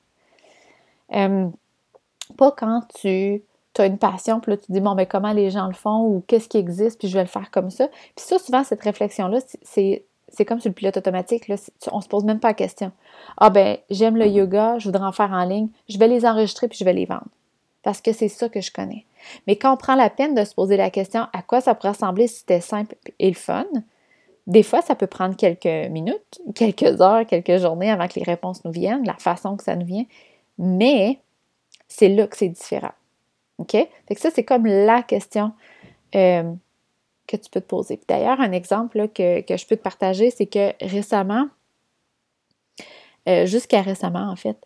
pas 1.09 2.51
quand 2.53 2.83
tu 3.01 3.43
as 3.79 3.87
une 3.87 3.99
passion, 3.99 4.41
puis 4.41 4.53
là 4.53 4.57
tu 4.57 4.73
dis, 4.73 4.81
bon, 4.81 4.95
ben 4.95 5.07
comment 5.07 5.33
les 5.33 5.51
gens 5.51 5.67
le 5.67 5.75
font 5.75 6.07
ou 6.07 6.25
qu'est-ce 6.27 6.49
qui 6.49 6.57
existe, 6.57 6.99
puis 6.99 7.09
je 7.09 7.15
vais 7.15 7.25
le 7.25 7.29
faire 7.29 7.51
comme 7.51 7.71
ça. 7.71 7.89
Puis 7.89 8.25
ça, 8.25 8.39
souvent, 8.39 8.65
cette 8.65 8.83
réflexion-là, 8.83 9.41
c'est, 9.63 10.05
comme 10.47 10.61
sur 10.61 10.71
le 10.71 10.75
pilote 10.75 10.97
automatique, 10.97 11.49
là, 11.49 11.57
on 11.93 12.01
se 12.01 12.09
pose 12.09 12.25
même 12.25 12.41
pas 12.41 12.49
la 12.49 12.55
question. 12.55 12.93
Ah 13.37 13.51
ben, 13.51 13.77
j'aime 13.91 14.17
le 14.17 14.27
yoga, 14.27 14.79
je 14.79 14.89
voudrais 14.89 15.05
en 15.05 15.13
faire 15.13 15.33
en 15.33 15.45
ligne, 15.45 15.69
je 15.89 15.99
vais 15.99 16.09
les 16.09 16.25
enregistrer 16.25 16.69
puis 16.69 16.79
je 16.79 16.85
vais 16.85 16.95
les 16.95 17.05
vendre. 17.05 17.29
Parce 17.83 18.01
que 18.01 18.13
c'est 18.13 18.29
ça 18.29 18.49
que 18.49 18.63
je 18.63 18.73
connais. 18.73 19.05
Mais 19.47 19.57
quand 19.57 19.73
on 19.73 19.77
prend 19.77 19.95
la 19.95 20.11
peine 20.11 20.35
de 20.35 20.45
se 20.45 20.55
poser 20.55 20.77
la 20.77 20.91
question 20.91 21.27
à 21.33 21.43
quoi 21.43 21.61
ça 21.61 21.75
pourrait 21.75 21.91
ressembler 21.91 22.27
si 22.27 22.39
c'était 22.39 22.61
simple 22.61 22.97
et 23.19 23.29
le 23.29 23.37
fun, 23.37 23.67
des 24.47 24.63
fois, 24.63 24.81
ça 24.81 24.95
peut 24.95 25.07
prendre 25.07 25.37
quelques 25.37 25.91
minutes, 25.91 26.41
quelques 26.55 27.01
heures, 27.01 27.27
quelques 27.27 27.59
journées 27.59 27.91
avant 27.91 28.07
que 28.07 28.15
les 28.17 28.25
réponses 28.25 28.65
nous 28.65 28.71
viennent, 28.71 29.05
la 29.05 29.15
façon 29.15 29.57
que 29.57 29.65
ça 29.65 29.75
nous 29.75 29.87
vient, 29.87 30.05
mais 30.59 31.19
c'est 31.89 32.09
là 32.09 32.27
que 32.27 32.37
c'est 32.37 32.49
différent. 32.49 32.93
OK? 33.59 33.73
Fait 33.73 34.15
que 34.15 34.21
ça, 34.21 34.31
c'est 34.31 34.45
comme 34.45 34.67
la 34.67 35.03
question 35.03 35.53
euh, 36.15 36.53
que 37.27 37.37
tu 37.37 37.51
peux 37.51 37.61
te 37.61 37.67
poser. 37.67 38.01
D'ailleurs, 38.07 38.41
un 38.41 38.53
exemple 38.53 39.09
que, 39.09 39.43
je 39.49 39.67
peux 39.67 39.77
te 39.77 39.83
partager, 39.83 40.31
c'est 40.31 40.47
que 40.47 40.73
récemment, 40.85 41.49
euh, 43.29 43.47
jusqu'à 43.47 43.83
récemment, 43.83 44.31
en 44.31 44.37
fait, 44.37 44.59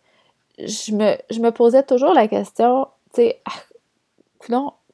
je 0.58 0.92
me, 0.92 1.50
posais 1.50 1.82
toujours 1.82 2.12
la 2.12 2.28
question, 2.28 2.86
tu 3.14 3.22
sais, 3.22 3.40
ah, 3.46 3.52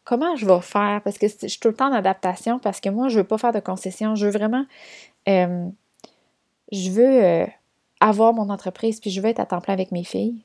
comment 0.06 0.36
je 0.36 0.46
vais 0.46 0.60
faire? 0.62 1.02
Parce 1.04 1.18
que 1.18 1.26
je 1.28 1.48
suis 1.48 1.60
tout 1.60 1.68
le 1.68 1.74
temps 1.74 1.90
en 1.90 1.92
adaptation, 1.92 2.58
parce 2.58 2.80
que 2.80 2.88
moi, 2.88 3.08
je 3.08 3.16
ne 3.16 3.20
veux 3.20 3.26
pas 3.26 3.36
faire 3.36 3.52
de 3.52 3.60
concessions. 3.60 4.14
Je 4.14 4.24
veux 4.24 4.32
vraiment. 4.32 4.64
Euh, 5.28 5.68
je 6.72 6.90
veux 6.90 7.24
euh, 7.24 7.46
avoir 8.00 8.32
mon 8.32 8.48
entreprise, 8.48 9.00
puis 9.00 9.10
je 9.10 9.20
veux 9.20 9.28
être 9.28 9.40
à 9.40 9.46
temps 9.46 9.60
plein 9.60 9.74
avec 9.74 9.92
mes 9.92 10.04
filles. 10.04 10.36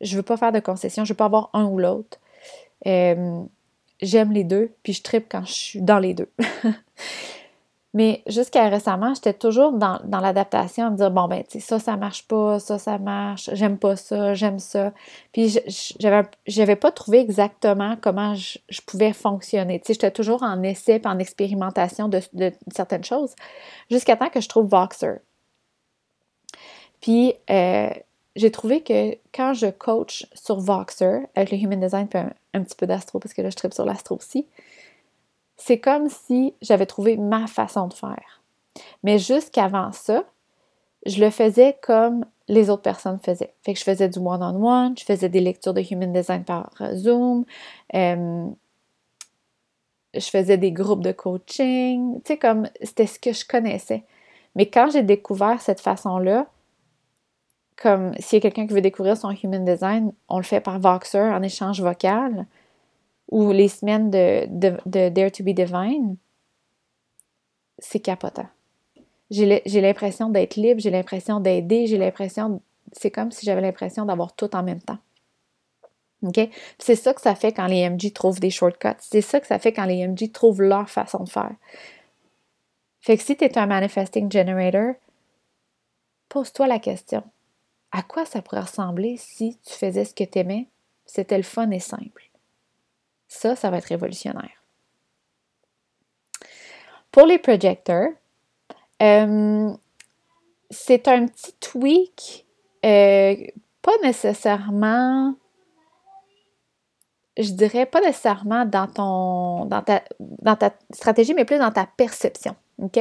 Je 0.00 0.12
ne 0.12 0.16
veux 0.18 0.22
pas 0.22 0.38
faire 0.38 0.52
de 0.52 0.60
concessions. 0.60 1.04
Je 1.04 1.10
ne 1.10 1.14
veux 1.14 1.18
pas 1.18 1.26
avoir 1.26 1.50
un 1.52 1.66
ou 1.66 1.78
l'autre. 1.78 2.18
Euh, 2.86 3.42
j'aime 4.00 4.32
les 4.32 4.44
deux, 4.44 4.72
puis 4.82 4.94
je 4.94 5.02
tripe 5.02 5.26
quand 5.28 5.44
je 5.44 5.52
suis 5.52 5.82
dans 5.82 5.98
les 5.98 6.14
deux. 6.14 6.30
Mais 7.92 8.22
jusqu'à 8.28 8.68
récemment, 8.68 9.14
j'étais 9.14 9.32
toujours 9.32 9.72
dans, 9.72 9.98
l'adaptation 10.04 10.86
à 10.86 10.90
me 10.90 10.96
dire 10.96 11.10
bon, 11.10 11.26
ben, 11.26 11.42
tu 11.42 11.58
sais, 11.58 11.60
ça, 11.60 11.80
ça 11.80 11.96
marche 11.96 12.26
pas, 12.28 12.60
ça, 12.60 12.78
ça 12.78 12.98
marche, 12.98 13.50
j'aime 13.52 13.78
pas 13.78 13.96
ça, 13.96 14.32
j'aime 14.34 14.60
ça. 14.60 14.92
Puis 15.32 15.58
j'avais, 15.98 16.76
pas 16.76 16.92
trouvé 16.92 17.18
exactement 17.18 17.96
comment 18.00 18.36
je, 18.36 18.58
pouvais 18.86 19.12
fonctionner. 19.12 19.80
Tu 19.80 19.86
sais, 19.86 19.94
j'étais 19.94 20.12
toujours 20.12 20.44
en 20.44 20.62
essai 20.62 21.02
en 21.04 21.18
expérimentation 21.18 22.08
de, 22.08 22.20
certaines 22.72 23.04
choses 23.04 23.34
jusqu'à 23.90 24.16
temps 24.16 24.28
que 24.28 24.40
je 24.40 24.48
trouve 24.48 24.68
Voxer. 24.68 25.16
Puis 27.00 27.34
euh, 27.50 27.90
j'ai 28.36 28.52
trouvé 28.52 28.82
que 28.82 29.16
quand 29.34 29.52
je 29.54 29.66
coach 29.66 30.26
sur 30.34 30.60
Voxer, 30.60 31.26
avec 31.34 31.50
le 31.50 31.58
Human 31.58 31.80
Design 31.80 32.06
puis 32.06 32.20
un, 32.20 32.32
un 32.54 32.62
petit 32.62 32.76
peu 32.76 32.86
d'astro, 32.86 33.18
parce 33.18 33.34
que 33.34 33.42
là, 33.42 33.50
je 33.50 33.56
tripe 33.56 33.74
sur 33.74 33.84
l'astro 33.84 34.16
aussi, 34.16 34.46
c'est 35.60 35.78
comme 35.78 36.08
si 36.08 36.54
j'avais 36.62 36.86
trouvé 36.86 37.16
ma 37.16 37.46
façon 37.46 37.86
de 37.86 37.94
faire. 37.94 38.42
Mais 39.02 39.18
jusqu'avant 39.18 39.92
ça, 39.92 40.24
je 41.04 41.22
le 41.22 41.30
faisais 41.30 41.76
comme 41.82 42.24
les 42.48 42.70
autres 42.70 42.82
personnes 42.82 43.18
faisaient. 43.22 43.54
Fait 43.62 43.74
que 43.74 43.78
je 43.78 43.84
faisais 43.84 44.08
du 44.08 44.18
one-on-one, 44.18 44.96
je 44.98 45.04
faisais 45.04 45.28
des 45.28 45.40
lectures 45.40 45.74
de 45.74 45.82
Human 45.82 46.12
Design 46.12 46.44
par 46.44 46.70
Zoom, 46.94 47.44
euh, 47.94 48.46
je 50.14 50.30
faisais 50.30 50.56
des 50.56 50.72
groupes 50.72 51.04
de 51.04 51.12
coaching, 51.12 52.20
tu 52.22 52.32
sais, 52.32 52.38
comme 52.38 52.66
c'était 52.82 53.06
ce 53.06 53.18
que 53.18 53.32
je 53.32 53.46
connaissais. 53.46 54.04
Mais 54.56 54.66
quand 54.66 54.90
j'ai 54.90 55.02
découvert 55.02 55.60
cette 55.60 55.80
façon-là, 55.80 56.46
comme 57.76 58.14
s'il 58.18 58.36
y 58.36 58.38
a 58.38 58.40
quelqu'un 58.40 58.66
qui 58.66 58.74
veut 58.74 58.80
découvrir 58.80 59.16
son 59.16 59.30
Human 59.30 59.64
Design, 59.64 60.12
on 60.28 60.38
le 60.38 60.42
fait 60.42 60.60
par 60.60 60.80
Voxer 60.80 61.20
en 61.20 61.42
échange 61.42 61.80
vocal 61.80 62.46
ou 63.30 63.52
les 63.52 63.68
semaines 63.68 64.10
de, 64.10 64.46
Dare 65.08 65.30
to 65.30 65.42
be 65.42 65.50
Divine, 65.50 66.16
c'est 67.78 68.00
capotant. 68.00 68.48
J'ai 69.30 69.80
l'impression 69.80 70.28
d'être 70.28 70.56
libre, 70.56 70.80
j'ai 70.80 70.90
l'impression 70.90 71.40
d'aider, 71.40 71.86
j'ai 71.86 71.98
l'impression, 71.98 72.60
c'est 72.92 73.10
comme 73.10 73.30
si 73.30 73.46
j'avais 73.46 73.60
l'impression 73.60 74.04
d'avoir 74.04 74.34
tout 74.34 74.54
en 74.56 74.62
même 74.62 74.82
temps. 74.82 74.98
OK? 76.22 76.40
C'est 76.78 76.96
ça 76.96 77.14
que 77.14 77.20
ça 77.20 77.34
fait 77.34 77.52
quand 77.52 77.66
les 77.66 77.88
MG 77.88 78.12
trouvent 78.12 78.40
des 78.40 78.50
shortcuts. 78.50 78.88
C'est 78.98 79.22
ça 79.22 79.40
que 79.40 79.46
ça 79.46 79.58
fait 79.58 79.72
quand 79.72 79.86
les 79.86 80.06
MG 80.06 80.30
trouvent 80.32 80.60
leur 80.62 80.90
façon 80.90 81.24
de 81.24 81.28
faire. 81.28 81.54
Fait 83.00 83.16
que 83.16 83.22
si 83.22 83.36
tu 83.36 83.44
es 83.44 83.56
un 83.56 83.66
manifesting 83.66 84.30
generator, 84.30 84.94
pose-toi 86.28 86.66
la 86.66 86.78
question. 86.78 87.22
À 87.92 88.02
quoi 88.02 88.26
ça 88.26 88.42
pourrait 88.42 88.60
ressembler 88.60 89.16
si 89.16 89.56
tu 89.64 89.72
faisais 89.72 90.04
ce 90.04 90.14
que 90.14 90.24
tu 90.24 90.40
aimais? 90.40 90.66
C'était 91.06 91.38
le 91.38 91.42
fun 91.42 91.70
et 91.70 91.80
simple. 91.80 92.29
Ça, 93.30 93.54
ça 93.54 93.70
va 93.70 93.78
être 93.78 93.84
révolutionnaire. 93.84 94.50
Pour 97.12 97.26
les 97.26 97.38
projecteurs, 97.38 98.08
euh, 99.00 99.72
c'est 100.68 101.06
un 101.06 101.26
petit 101.26 101.52
tweak, 101.60 102.44
euh, 102.84 103.36
pas 103.82 103.92
nécessairement, 104.02 105.34
je 107.38 107.52
dirais 107.52 107.86
pas 107.86 108.00
nécessairement 108.00 108.64
dans 108.64 108.88
ton, 108.88 109.64
dans 109.66 109.82
ta, 109.82 110.02
dans 110.18 110.56
ta 110.56 110.72
stratégie, 110.92 111.32
mais 111.32 111.44
plus 111.44 111.58
dans 111.58 111.72
ta 111.72 111.86
perception. 111.86 112.56
OK? 112.82 112.98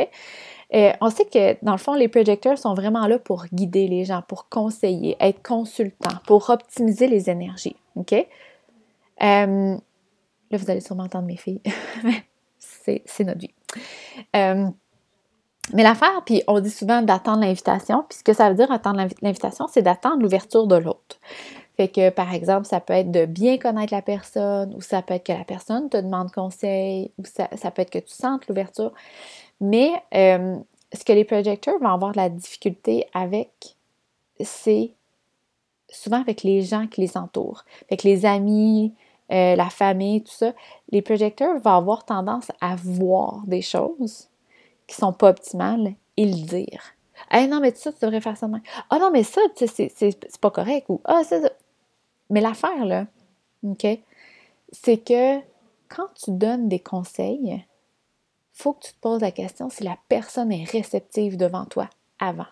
Euh, 0.76 0.92
on 1.02 1.10
sait 1.10 1.26
que, 1.26 1.58
dans 1.66 1.72
le 1.72 1.80
fond, 1.80 1.96
les 1.96 2.08
projecteurs 2.08 2.60
sont 2.60 2.76
vraiment 2.76 3.08
là 3.08 3.18
pour 3.18 3.46
guider 3.52 3.88
les 3.88 4.06
gens, 4.06 4.22
pour 4.28 4.48
conseiller, 4.48 5.18
être 5.20 5.42
consultants, 5.42 6.20
pour 6.28 6.52
optimiser 6.52 7.08
les 7.08 7.32
énergies. 7.32 7.76
OK? 7.96 8.28
Là, 10.52 10.58
vous 10.58 10.70
allez 10.70 10.82
sûrement 10.82 11.04
entendre 11.04 11.28
mes 11.28 11.38
filles. 11.38 11.62
c'est 12.58 13.24
notre 13.24 13.40
vie. 13.40 13.54
Euh, 14.36 14.68
mais 15.74 15.84
l'affaire, 15.84 16.24
puis 16.26 16.44
on 16.48 16.60
dit 16.60 16.70
souvent 16.70 17.02
d'attendre 17.02 17.42
l'invitation, 17.42 18.04
puis 18.10 18.18
ce 18.18 18.24
que 18.24 18.34
ça 18.34 18.50
veut 18.50 18.56
dire 18.56 18.72
attendre 18.72 19.06
l'invitation, 19.22 19.68
c'est 19.68 19.82
d'attendre 19.82 20.22
l'ouverture 20.22 20.66
de 20.66 20.76
l'autre. 20.76 21.20
Fait 21.78 21.88
que, 21.88 22.10
par 22.10 22.34
exemple, 22.34 22.66
ça 22.66 22.80
peut 22.80 22.94
être 22.94 23.12
de 23.12 23.26
bien 23.26 23.58
connaître 23.58 23.94
la 23.94 24.02
personne, 24.02 24.74
ou 24.76 24.82
ça 24.82 25.02
peut 25.02 25.14
être 25.14 25.26
que 25.28 25.32
la 25.32 25.46
personne 25.46 25.90
te 25.90 25.98
demande 25.98 26.32
conseil, 26.32 27.12
ou 27.18 27.24
ça, 27.26 27.48
peut 27.72 27.84
être 27.84 27.92
que 27.92 28.00
tu 28.00 28.14
sentes 28.14 28.48
l'ouverture. 28.48 28.92
Mais 29.62 29.92
euh, 30.14 30.58
ce 30.92 31.04
que 31.06 31.14
les 31.14 31.24
projecteurs 31.24 31.80
vont 31.80 31.90
avoir 31.90 32.12
de 32.12 32.18
la 32.18 32.30
difficulté 32.30 33.06
avec, 33.14 33.78
c'est 34.42 34.92
souvent 35.90 36.20
avec 36.20 36.44
les 36.44 36.64
gens 36.64 36.88
qui 36.88 37.02
les 37.02 37.16
entourent. 37.16 37.64
Avec 37.90 38.04
les 38.04 38.26
amis, 38.26 38.94
euh, 39.32 39.56
la 39.56 39.70
famille, 39.70 40.24
tout 40.24 40.32
ça, 40.32 40.54
les 40.92 41.02
projecteurs 41.02 41.60
vont 41.60 41.72
avoir 41.72 42.06
tendance 42.06 42.52
à 42.62 42.76
voir 42.76 43.44
des 43.46 43.62
choses 43.62 44.28
qui 44.88 44.96
sont 44.96 45.14
pas 45.14 45.30
optimales 45.30 45.94
et 46.18 46.26
le 46.26 46.46
dire. 46.46 46.82
Ah 47.30 47.46
non, 47.48 47.60
mais 47.60 47.74
ça, 47.76 47.92
tu 47.92 48.00
devrais 48.02 48.22
faire 48.22 48.38
ça 48.38 48.48
de 48.48 48.58
Ah 48.90 48.98
non, 48.98 49.12
mais 49.12 49.24
ça, 49.24 49.42
c'est 49.56 50.40
pas 50.42 50.52
correct. 50.52 50.86
Ou 50.90 51.02
Ah, 51.06 51.24
ça, 51.24 51.38
Mais 52.30 52.42
l'affaire, 52.42 52.86
là, 52.86 53.06
OK, 53.64 53.86
c'est 54.72 54.98
que 54.98 55.40
quand 55.90 56.08
tu 56.16 56.32
donnes 56.32 56.70
des 56.70 56.80
conseils, 56.80 57.64
faut 58.54 58.74
que 58.74 58.88
tu 58.88 58.94
te 58.94 59.00
poses 59.00 59.22
la 59.22 59.32
question 59.32 59.70
si 59.70 59.84
la 59.84 59.98
personne 60.08 60.52
est 60.52 60.70
réceptive 60.70 61.38
devant 61.38 61.66
toi 61.66 61.90
avant. 62.20 62.48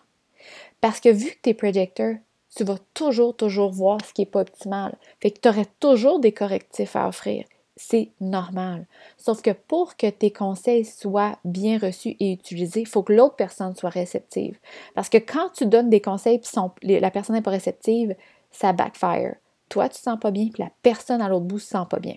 Parce 0.80 1.00
que 1.00 1.08
vu 1.08 1.30
que 1.30 1.38
tu 1.42 1.50
es 1.50 1.54
projecteur, 1.54 2.16
tu 2.58 2.64
vas 2.64 2.78
toujours, 2.92 3.36
toujours 3.36 3.70
voir 3.70 4.04
ce 4.04 4.12
qui 4.12 4.22
n'est 4.22 4.26
pas 4.26 4.40
optimal. 4.40 4.96
Fait 5.22 5.30
que 5.30 5.38
tu 5.38 5.48
aurais 5.48 5.68
toujours 5.78 6.18
des 6.18 6.32
correctifs 6.32 6.96
à 6.96 7.06
offrir. 7.06 7.44
c'est 7.76 8.10
normal. 8.20 8.88
Sauf 9.16 9.40
que 9.40 9.52
pour 9.52 9.96
que 9.96 10.10
tes 10.10 10.32
conseils 10.32 10.84
soient 10.84 11.38
bien 11.44 11.78
reçus 11.78 12.16
et 12.18 12.32
utilisés, 12.32 12.80
il 12.80 12.88
faut 12.88 13.04
que 13.04 13.12
l'autre 13.12 13.36
personne 13.36 13.76
soit 13.76 13.90
réceptive. 13.90 14.58
Parce 14.96 15.08
que 15.08 15.18
quand 15.18 15.50
tu 15.50 15.66
donnes 15.66 15.88
des 15.88 16.00
conseils 16.00 16.40
et 16.82 16.98
la 16.98 17.12
personne 17.12 17.36
n'est 17.36 17.42
pas 17.42 17.52
réceptive, 17.52 18.16
ça 18.50 18.72
backfire. 18.72 19.36
Toi, 19.68 19.88
tu 19.88 19.92
ne 19.92 19.98
te 19.98 20.02
sens 20.02 20.18
pas 20.18 20.32
bien, 20.32 20.48
puis 20.52 20.64
la 20.64 20.72
personne 20.82 21.22
à 21.22 21.28
l'autre 21.28 21.44
bout 21.44 21.54
ne 21.56 21.60
se 21.60 21.68
sent 21.68 21.86
pas 21.88 22.00
bien. 22.00 22.16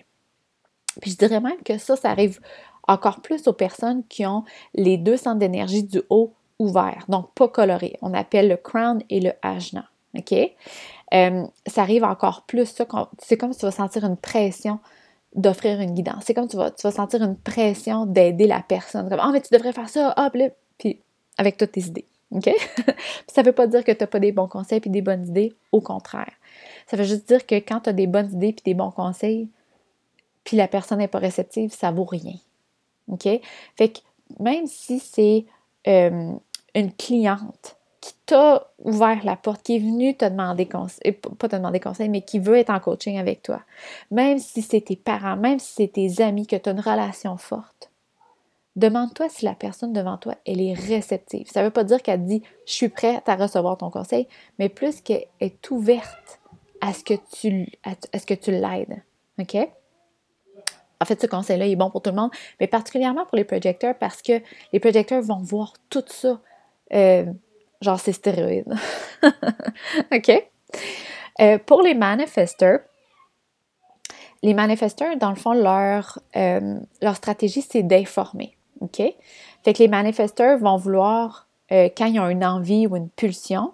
Puis 1.00 1.12
je 1.12 1.16
dirais 1.16 1.40
même 1.40 1.62
que 1.64 1.78
ça, 1.78 1.94
ça 1.94 2.10
arrive 2.10 2.40
encore 2.88 3.20
plus 3.20 3.46
aux 3.46 3.52
personnes 3.52 4.02
qui 4.08 4.26
ont 4.26 4.42
les 4.74 4.96
deux 4.96 5.16
centres 5.16 5.38
d'énergie 5.38 5.84
du 5.84 6.02
haut 6.10 6.34
ouverts, 6.58 7.04
donc 7.06 7.32
pas 7.34 7.46
colorés. 7.46 7.96
On 8.02 8.14
appelle 8.14 8.48
le 8.48 8.56
crown 8.56 9.00
et 9.10 9.20
le 9.20 9.32
ajna. 9.42 9.91
OK? 10.16 10.32
Euh, 11.14 11.44
ça 11.66 11.82
arrive 11.82 12.04
encore 12.04 12.42
plus, 12.46 12.66
ça, 12.66 12.86
c'est 13.18 13.36
comme 13.36 13.52
si 13.52 13.60
tu 13.60 13.66
vas 13.66 13.72
sentir 13.72 14.04
une 14.04 14.16
pression 14.16 14.78
d'offrir 15.34 15.80
une 15.80 15.94
guidance. 15.94 16.24
C'est 16.26 16.34
comme 16.34 16.48
tu 16.48 16.56
vas, 16.56 16.70
tu 16.70 16.82
vas 16.82 16.90
sentir 16.90 17.22
une 17.22 17.36
pression 17.36 18.06
d'aider 18.06 18.46
la 18.46 18.60
personne. 18.60 19.08
Comme, 19.08 19.20
ah, 19.20 19.30
mais 19.32 19.40
tu 19.40 19.52
devrais 19.52 19.72
faire 19.72 19.88
ça, 19.88 20.14
hop, 20.16 20.34
là, 20.34 20.48
puis 20.78 21.00
avec 21.38 21.56
toutes 21.56 21.72
tes 21.72 21.82
idées. 21.82 22.06
OK? 22.30 22.50
ça 23.26 23.42
ne 23.42 23.46
veut 23.46 23.52
pas 23.52 23.66
dire 23.66 23.84
que 23.84 23.92
tu 23.92 24.02
n'as 24.02 24.06
pas 24.06 24.20
des 24.20 24.32
bons 24.32 24.48
conseils 24.48 24.80
puis 24.80 24.90
des 24.90 25.02
bonnes 25.02 25.26
idées. 25.26 25.54
Au 25.70 25.80
contraire. 25.80 26.32
Ça 26.86 26.96
veut 26.96 27.04
juste 27.04 27.28
dire 27.28 27.46
que 27.46 27.54
quand 27.56 27.80
tu 27.80 27.90
as 27.90 27.92
des 27.92 28.06
bonnes 28.06 28.32
idées 28.32 28.52
puis 28.52 28.62
des 28.64 28.74
bons 28.74 28.90
conseils, 28.90 29.48
puis 30.44 30.56
la 30.56 30.68
personne 30.68 30.98
n'est 30.98 31.08
pas 31.08 31.18
réceptive, 31.18 31.72
ça 31.72 31.90
vaut 31.90 32.04
rien. 32.04 32.34
OK? 33.08 33.28
Fait 33.76 33.88
que 33.88 33.98
même 34.38 34.66
si 34.66 34.98
c'est 34.98 35.44
euh, 35.86 36.32
une 36.74 36.92
cliente 36.92 37.76
qui 38.02 38.14
t'a 38.26 38.66
ouvert 38.80 39.24
la 39.24 39.36
porte, 39.36 39.62
qui 39.62 39.76
est 39.76 39.78
venue 39.78 40.16
te 40.16 40.24
demander 40.24 40.66
conseil, 40.66 41.00
euh, 41.06 41.34
pas 41.38 41.48
te 41.48 41.56
demander 41.56 41.78
conseil, 41.78 42.08
mais 42.08 42.22
qui 42.22 42.40
veut 42.40 42.56
être 42.56 42.70
en 42.70 42.80
coaching 42.80 43.16
avec 43.16 43.42
toi, 43.42 43.62
même 44.10 44.38
si 44.38 44.60
c'est 44.60 44.80
tes 44.82 44.96
parents, 44.96 45.36
même 45.36 45.60
si 45.60 45.72
c'est 45.74 45.92
tes 45.92 46.20
amis, 46.20 46.46
que 46.46 46.56
tu 46.56 46.68
as 46.68 46.72
une 46.72 46.80
relation 46.80 47.36
forte, 47.36 47.90
demande-toi 48.74 49.28
si 49.28 49.44
la 49.44 49.54
personne 49.54 49.92
devant 49.92 50.18
toi, 50.18 50.34
elle 50.44 50.60
est 50.60 50.74
réceptive. 50.74 51.48
Ça 51.48 51.60
ne 51.60 51.66
veut 51.66 51.70
pas 51.70 51.84
dire 51.84 52.02
qu'elle 52.02 52.24
dit 52.24 52.42
je 52.66 52.72
suis 52.72 52.88
prête 52.88 53.28
à 53.28 53.36
recevoir 53.36 53.78
ton 53.78 53.88
conseil, 53.88 54.26
mais 54.58 54.68
plus 54.68 55.00
qu'elle 55.00 55.26
est 55.38 55.70
ouverte 55.70 56.40
à 56.80 56.92
ce 56.92 57.04
que 57.04 57.14
tu, 57.40 57.68
à 57.84 58.18
ce 58.18 58.26
que 58.26 58.34
tu 58.34 58.50
l'aides. 58.50 59.00
OK? 59.38 59.56
En 61.00 61.04
fait, 61.04 61.20
ce 61.20 61.26
conseil-là 61.28 61.66
est 61.66 61.76
bon 61.76 61.90
pour 61.90 62.02
tout 62.02 62.10
le 62.10 62.16
monde, 62.16 62.30
mais 62.58 62.66
particulièrement 62.66 63.26
pour 63.26 63.36
les 63.36 63.44
projecteurs 63.44 63.96
parce 63.96 64.22
que 64.22 64.40
les 64.72 64.80
projecteurs 64.80 65.22
vont 65.22 65.40
voir 65.40 65.74
tout 65.88 66.04
ça. 66.06 66.40
Euh, 66.92 67.26
genre, 67.82 68.00
c'est 68.00 68.12
stéroïde. 68.12 68.72
OK? 70.12 70.30
Euh, 71.40 71.58
pour 71.58 71.82
les 71.82 71.94
manifesteurs, 71.94 72.80
les 74.42 74.54
manifesteurs, 74.54 75.16
dans 75.16 75.30
le 75.30 75.36
fond, 75.36 75.52
leur, 75.52 76.18
euh, 76.36 76.78
leur 77.00 77.16
stratégie, 77.16 77.62
c'est 77.62 77.82
d'informer. 77.82 78.56
OK? 78.80 79.02
Fait 79.64 79.72
que 79.72 79.78
les 79.78 79.88
manifesteurs 79.88 80.58
vont 80.58 80.76
vouloir, 80.76 81.46
quand 81.70 82.06
ils 82.06 82.20
ont 82.20 82.28
une 82.28 82.44
envie 82.44 82.86
ou 82.86 82.96
une 82.96 83.08
pulsion, 83.08 83.72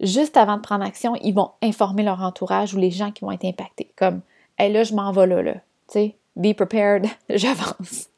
juste 0.00 0.36
avant 0.36 0.56
de 0.56 0.62
prendre 0.62 0.84
action, 0.84 1.14
ils 1.16 1.32
vont 1.32 1.50
informer 1.62 2.02
leur 2.02 2.22
entourage 2.22 2.74
ou 2.74 2.78
les 2.78 2.90
gens 2.90 3.10
qui 3.10 3.24
vont 3.24 3.32
être 3.32 3.44
impactés. 3.44 3.90
Comme, 3.96 4.20
hey, 4.58 4.72
là, 4.72 4.82
je 4.82 4.94
m'en 4.94 5.12
vais 5.12 5.26
là, 5.26 5.42
là. 5.42 5.54
Tu 5.54 5.60
sais, 5.88 6.16
be 6.36 6.54
prepared, 6.54 7.06
j'avance. 7.28 8.08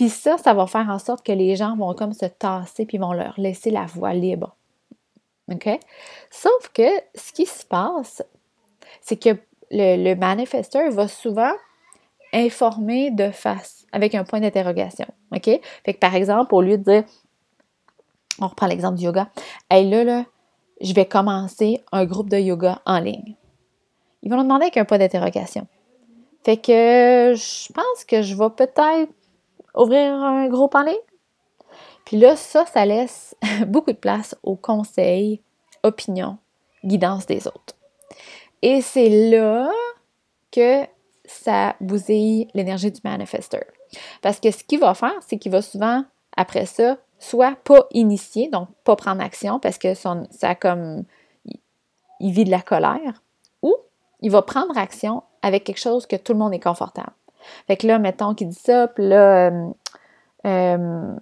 Puis 0.00 0.08
ça, 0.08 0.38
ça 0.38 0.54
va 0.54 0.66
faire 0.66 0.88
en 0.88 0.98
sorte 0.98 1.22
que 1.22 1.30
les 1.30 1.56
gens 1.56 1.76
vont 1.76 1.92
comme 1.92 2.14
se 2.14 2.24
tasser 2.24 2.86
puis 2.86 2.96
vont 2.96 3.12
leur 3.12 3.34
laisser 3.36 3.70
la 3.70 3.84
voie 3.84 4.14
libre. 4.14 4.56
OK? 5.52 5.68
Sauf 6.30 6.70
que 6.72 6.88
ce 7.14 7.34
qui 7.34 7.44
se 7.44 7.66
passe, 7.66 8.22
c'est 9.02 9.18
que 9.18 9.36
le, 9.70 10.14
manifesteur 10.14 10.90
va 10.90 11.06
souvent 11.06 11.52
informer 12.32 13.10
de 13.10 13.30
face, 13.30 13.84
avec 13.92 14.14
un 14.14 14.24
point 14.24 14.40
d'interrogation. 14.40 15.04
OK? 15.36 15.50
Fait 15.84 15.92
que 15.92 15.98
par 15.98 16.14
exemple, 16.14 16.54
au 16.54 16.62
lieu 16.62 16.78
de 16.78 16.84
dire, 16.84 17.04
on 18.40 18.46
reprend 18.46 18.68
l'exemple 18.68 18.96
du 18.96 19.04
yoga, 19.04 19.28
hey 19.68 19.86
là, 19.86 20.02
là, 20.02 20.24
je 20.80 20.94
vais 20.94 21.04
commencer 21.04 21.78
un 21.92 22.06
groupe 22.06 22.30
de 22.30 22.38
yoga 22.38 22.80
en 22.86 23.00
ligne. 23.00 23.36
Ils 24.22 24.30
vont 24.30 24.38
nous 24.38 24.44
demander 24.44 24.62
avec 24.62 24.78
un 24.78 24.86
point 24.86 24.96
d'interrogation. 24.96 25.66
Fait 26.42 26.56
que 26.56 27.34
je 27.36 27.70
pense 27.74 28.04
que 28.08 28.22
je 28.22 28.34
vais 28.34 28.48
peut-être 28.48 29.10
ouvrir 29.74 30.12
un 30.12 30.50
en 30.52 30.82
ligne. 30.82 30.96
Puis 32.04 32.18
là, 32.18 32.36
ça, 32.36 32.66
ça 32.66 32.84
laisse 32.84 33.36
beaucoup 33.66 33.92
de 33.92 33.96
place 33.96 34.36
aux 34.42 34.56
conseils, 34.56 35.40
opinions, 35.82 36.38
guidance 36.84 37.26
des 37.26 37.46
autres. 37.46 37.74
Et 38.62 38.80
c'est 38.82 39.30
là 39.30 39.70
que 40.50 40.84
ça 41.24 41.76
bousille 41.80 42.48
l'énergie 42.54 42.90
du 42.90 43.00
manifesteur. 43.04 43.64
Parce 44.22 44.40
que 44.40 44.50
ce 44.50 44.64
qu'il 44.64 44.80
va 44.80 44.94
faire, 44.94 45.18
c'est 45.26 45.38
qu'il 45.38 45.52
va 45.52 45.62
souvent, 45.62 46.04
après 46.36 46.66
ça, 46.66 46.96
soit 47.18 47.56
pas 47.64 47.86
initier, 47.92 48.48
donc 48.48 48.68
pas 48.84 48.96
prendre 48.96 49.22
action 49.22 49.60
parce 49.60 49.78
que 49.78 49.94
son, 49.94 50.26
ça 50.30 50.54
comme 50.54 51.04
il 52.20 52.32
vit 52.32 52.44
de 52.44 52.50
la 52.50 52.60
colère, 52.60 53.22
ou 53.62 53.74
il 54.20 54.30
va 54.30 54.42
prendre 54.42 54.76
action 54.76 55.22
avec 55.42 55.64
quelque 55.64 55.80
chose 55.80 56.06
que 56.06 56.16
tout 56.16 56.32
le 56.32 56.38
monde 56.38 56.54
est 56.54 56.62
confortable. 56.62 57.12
Fait 57.66 57.76
que 57.76 57.86
là, 57.86 57.98
mettons 57.98 58.34
qu'il 58.34 58.48
dit 58.48 58.58
ça, 58.58 58.88
puis 58.88 59.06
là, 59.06 59.50
euh, 59.50 59.70
euh, 60.46 61.14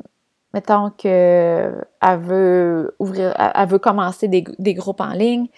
mettons 0.55 0.91
qu'elle 0.91 1.87
veut 2.21 2.95
ouvrir, 2.99 3.35
elle 3.55 3.69
veut 3.69 3.79
commencer 3.79 4.29
des, 4.29 4.75
groupes 4.75 5.01
en 5.01 5.13
ligne. 5.13 5.49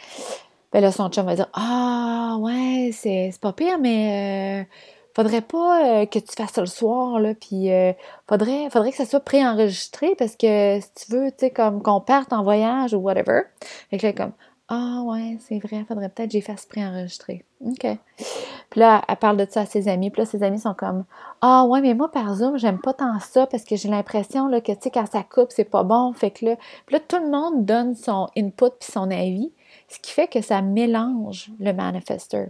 Ben 0.73 0.81
là, 0.81 0.92
son 0.92 1.09
chum 1.09 1.27
va 1.27 1.35
dire 1.35 1.49
Ah, 1.55 2.37
ouais, 2.40 2.90
c'est 2.92 3.33
pas 3.40 3.53
pire, 3.53 3.79
mais 3.79 4.62
euh, 4.62 4.75
faudrait 5.14 5.40
pas 5.40 6.07
que 6.07 6.18
tu 6.18 6.33
fasses 6.37 6.53
ça 6.53 6.61
le 6.61 6.66
soir, 6.66 7.18
là, 7.18 7.35
puis 7.35 7.68
faudrait, 8.29 8.70
faudrait 8.70 8.90
que 8.90 8.96
ça 8.96 9.07
soit 9.07 9.20
préenregistré 9.20 10.14
parce 10.16 10.37
que 10.37 10.79
si 10.81 11.07
tu 11.07 11.12
veux, 11.12 11.31
tu 11.33 11.38
sais, 11.38 11.51
comme 11.51 11.83
qu'on 11.83 12.01
parte 12.01 12.33
en 12.33 12.42
voyage 12.42 12.94
ou 12.94 12.99
whatever. 12.99 13.42
Fait 13.90 13.99
que 13.99 14.07
là, 14.07 14.12
comme 14.12 14.33
ah 14.73 15.03
ouais, 15.05 15.37
c'est 15.41 15.59
vrai, 15.59 15.85
faudrait 15.87 16.09
peut-être 16.09 16.29
que 16.29 16.33
j'y 16.39 16.43
fasse 16.43 16.65
préenregistrer. 16.65 17.45
OK. 17.67 17.87
Puis 18.71 18.81
là, 18.81 19.03
elle 19.09 19.17
parle 19.17 19.37
de 19.37 19.47
ça 19.51 19.63
à 19.63 19.67
ses 19.67 19.89
amis. 19.89 20.11
Puis 20.11 20.23
là, 20.23 20.27
ses 20.27 20.45
amis 20.45 20.61
sont 20.61 20.75
comme 20.75 21.05
Ah 21.41 21.65
ouais, 21.65 21.81
mais 21.81 21.93
moi 21.93 22.09
par 22.09 22.33
Zoom, 22.37 22.57
j'aime 22.57 22.79
pas 22.79 22.95
tant 22.95 23.19
ça 23.19 23.49
parce 23.49 23.65
que 23.65 23.75
j'ai 23.75 23.89
l'impression 23.89 24.49
que 24.61 24.73
tu 24.73 24.79
sais, 24.81 24.91
quand 24.93 25.07
ça 25.07 25.25
coupe, 25.25 25.51
c'est 25.51 25.65
pas 25.65 25.83
bon. 25.83 26.13
Fait 26.13 26.31
que 26.31 26.45
là, 26.47 26.57
puis 26.87 26.95
là, 26.95 27.01
tout 27.01 27.19
le 27.19 27.29
monde 27.29 27.67
donne 27.67 27.97
son 27.97 28.29
input 28.39 28.71
puis 28.79 28.93
son 28.93 29.11
avis. 29.11 29.51
Ce 29.89 29.99
qui 29.99 30.13
fait 30.13 30.29
que 30.29 30.41
ça 30.41 30.63
mélange 30.63 31.51
le 31.59 31.73
manifesteur. 31.73 32.47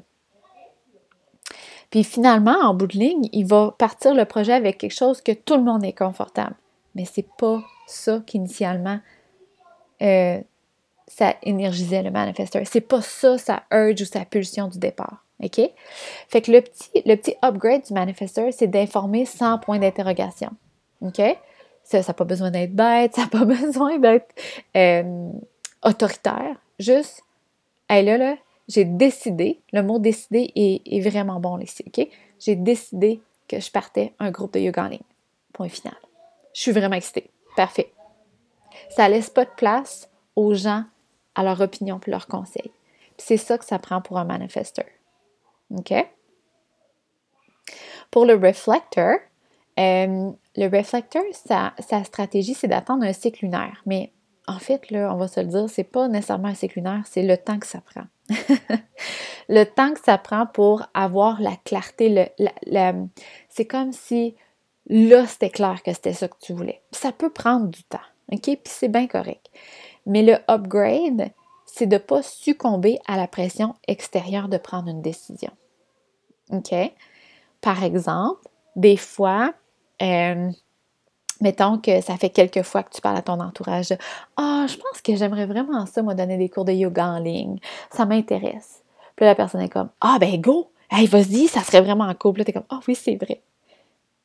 Puis 1.89 2.05
finalement, 2.05 2.57
en 2.63 2.75
bout 2.75 2.87
de 2.87 2.99
ligne, 2.99 3.31
il 3.33 3.47
va 3.47 3.75
partir 3.79 4.15
le 4.15 4.27
projet 4.27 4.53
avec 4.53 4.77
quelque 4.77 4.95
chose 4.95 5.23
que 5.23 5.33
tout 5.33 5.57
le 5.57 5.63
monde 5.63 5.85
est 5.85 5.97
confortable. 5.97 6.55
Mais 6.95 7.07
c'est 7.07 7.27
pas 7.39 7.63
ça 7.87 8.23
qu'initialement 8.27 9.01
euh, 10.03 10.41
ça 11.11 11.35
énergisait 11.43 12.05
le 12.05 12.13
manifesteur. 12.13 12.63
C'est 12.67 12.81
pas 12.81 13.03
ça 13.03 13.37
sa 13.37 13.65
urge 13.73 14.01
ou 14.03 14.05
sa 14.05 14.25
pulsion 14.25 14.69
du 14.69 14.79
départ. 14.79 15.25
OK? 15.43 15.61
Fait 16.29 16.41
que 16.41 16.53
le 16.53 16.61
petit, 16.61 16.91
le 17.05 17.17
petit 17.17 17.35
upgrade 17.43 17.83
du 17.85 17.93
manifesteur, 17.93 18.53
c'est 18.53 18.69
d'informer 18.69 19.25
sans 19.25 19.59
point 19.59 19.79
d'interrogation. 19.79 20.51
OK? 21.01 21.21
Ça 21.83 22.01
n'a 22.07 22.15
pas 22.15 22.25
besoin 22.25 22.53
d'être 22.53 22.75
bête, 22.75 23.15
ça 23.17 23.23
n'a 23.23 23.29
pas 23.29 23.45
besoin 23.45 23.99
d'être 23.99 24.29
euh, 24.77 25.31
autoritaire. 25.83 26.57
Juste, 26.79 27.23
hey, 27.89 28.05
là, 28.05 28.17
là, 28.17 28.37
j'ai 28.69 28.85
décidé, 28.85 29.61
le 29.73 29.83
mot 29.83 29.99
décider 29.99 30.53
est, 30.55 30.81
est 30.87 31.01
vraiment 31.01 31.41
bon 31.41 31.59
ici, 31.59 31.85
OK? 31.89 32.07
J'ai 32.39 32.55
décidé 32.55 33.21
que 33.49 33.59
je 33.59 33.71
partais 33.71 34.15
un 34.21 34.31
groupe 34.31 34.55
de 34.55 34.61
yoga 34.61 34.85
en 34.85 34.89
ligne. 34.89 35.01
Point 35.53 35.69
final. 35.69 35.97
Je 36.55 36.61
suis 36.61 36.73
vraiment 36.73 36.95
excitée. 36.95 37.31
Parfait. 37.57 37.93
Ça 38.91 39.09
laisse 39.09 39.29
pas 39.29 39.45
de 39.45 39.51
place 39.57 40.09
aux 40.37 40.55
gens 40.55 40.85
à 41.35 41.43
leur 41.43 41.61
opinion 41.61 41.99
puis 41.99 42.11
leurs 42.11 42.27
conseils. 42.27 42.73
c'est 43.19 43.37
ça 43.37 43.59
que 43.59 43.65
ça 43.65 43.79
prend 43.79 44.01
pour 44.01 44.19
un 44.19 44.25
manifesteur. 44.25 44.87
OK? 45.71 45.93
Pour 48.11 48.25
le 48.25 48.35
reflector, 48.35 49.19
euh, 49.79 50.31
le 50.57 50.77
reflector, 50.77 51.23
sa, 51.33 51.75
sa 51.79 52.03
stratégie, 52.05 52.55
c'est 52.55 52.69
d'attendre 52.69 53.05
un 53.05 53.13
cycle 53.13 53.45
lunaire. 53.45 53.83
Mais 53.87 54.13
en 54.47 54.59
fait, 54.59 54.91
là, 54.91 55.15
on 55.15 55.17
va 55.17 55.29
se 55.29 55.41
le 55.41 55.47
dire, 55.47 55.67
c'est 55.69 55.85
pas 55.85 56.09
nécessairement 56.09 56.49
un 56.49 56.55
cycle 56.55 56.79
lunaire, 56.79 57.03
c'est 57.07 57.23
le 57.23 57.37
temps 57.37 57.59
que 57.59 57.67
ça 57.67 57.81
prend. 57.81 58.05
le 59.49 59.65
temps 59.65 59.93
que 59.93 60.01
ça 60.01 60.19
prend 60.19 60.47
pour 60.47 60.87
avoir 60.93 61.41
la 61.41 61.57
clarté, 61.65 62.33
c'est 63.49 63.67
comme 63.67 63.93
si 63.93 64.35
là, 64.89 65.27
c'était 65.27 65.51
clair 65.51 65.83
que 65.85 65.93
c'était 65.93 66.13
ça 66.13 66.29
que 66.29 66.39
tu 66.41 66.53
voulais. 66.53 66.83
ça 66.91 67.13
peut 67.13 67.31
prendre 67.31 67.69
du 67.69 67.85
temps, 67.85 67.99
OK? 68.33 68.43
Puis 68.43 68.59
c'est 68.65 68.89
bien 68.89 69.07
correct. 69.07 69.51
Mais 70.07 70.23
le 70.23 70.39
upgrade, 70.49 71.31
c'est 71.67 71.87
de 71.87 71.95
ne 71.95 71.99
pas 71.99 72.23
succomber 72.23 72.99
à 73.07 73.17
la 73.17 73.27
pression 73.27 73.75
extérieure 73.87 74.49
de 74.49 74.59
prendre 74.59 74.89
une 74.89 75.03
décision. 75.03 75.51
OK? 76.53 76.75
Par 77.61 77.85
exemple, 77.85 78.41
des 78.77 78.97
fois, 78.97 79.53
euh, 80.03 80.51
mettons 81.41 81.79
que 81.79 82.01
ça 82.01 82.17
fait 82.17 82.31
quelques 82.31 82.63
fois 82.63 82.83
que 82.83 82.95
tu 82.95 83.01
parles 83.01 83.19
à 83.19 83.23
ton 83.23 83.41
entourage 83.41 83.93
Ah, 84.37 84.67
je 84.69 84.77
pense 84.77 85.01
que 85.03 85.15
j'aimerais 85.17 85.47
vraiment 85.47 85.87
ça, 85.87 86.03
moi, 86.03 86.15
donner 86.15 86.39
des 86.39 86.49
cours 86.49 86.65
de 86.65 86.73
yoga 86.73 87.07
en 87.07 87.19
ligne. 87.19 87.59
Ça 87.91 88.07
m'intéresse. 88.07 88.83
Puis 89.17 89.27
la 89.27 89.35
personne 89.35 89.61
est 89.61 89.69
comme 89.69 89.91
Ah, 90.01 90.19
ben 90.21 90.41
go! 90.41 90.71
Hey, 90.91 91.07
vas-y, 91.07 91.47
ça 91.47 91.61
serait 91.61 91.83
vraiment 91.83 92.13
cool. 92.15 92.33
Puis 92.33 92.41
là, 92.41 92.45
t'es 92.45 92.53
comme, 92.53 92.65
oh 92.71 92.81
oui, 92.89 92.97
c'est 92.97 93.15
vrai. 93.15 93.41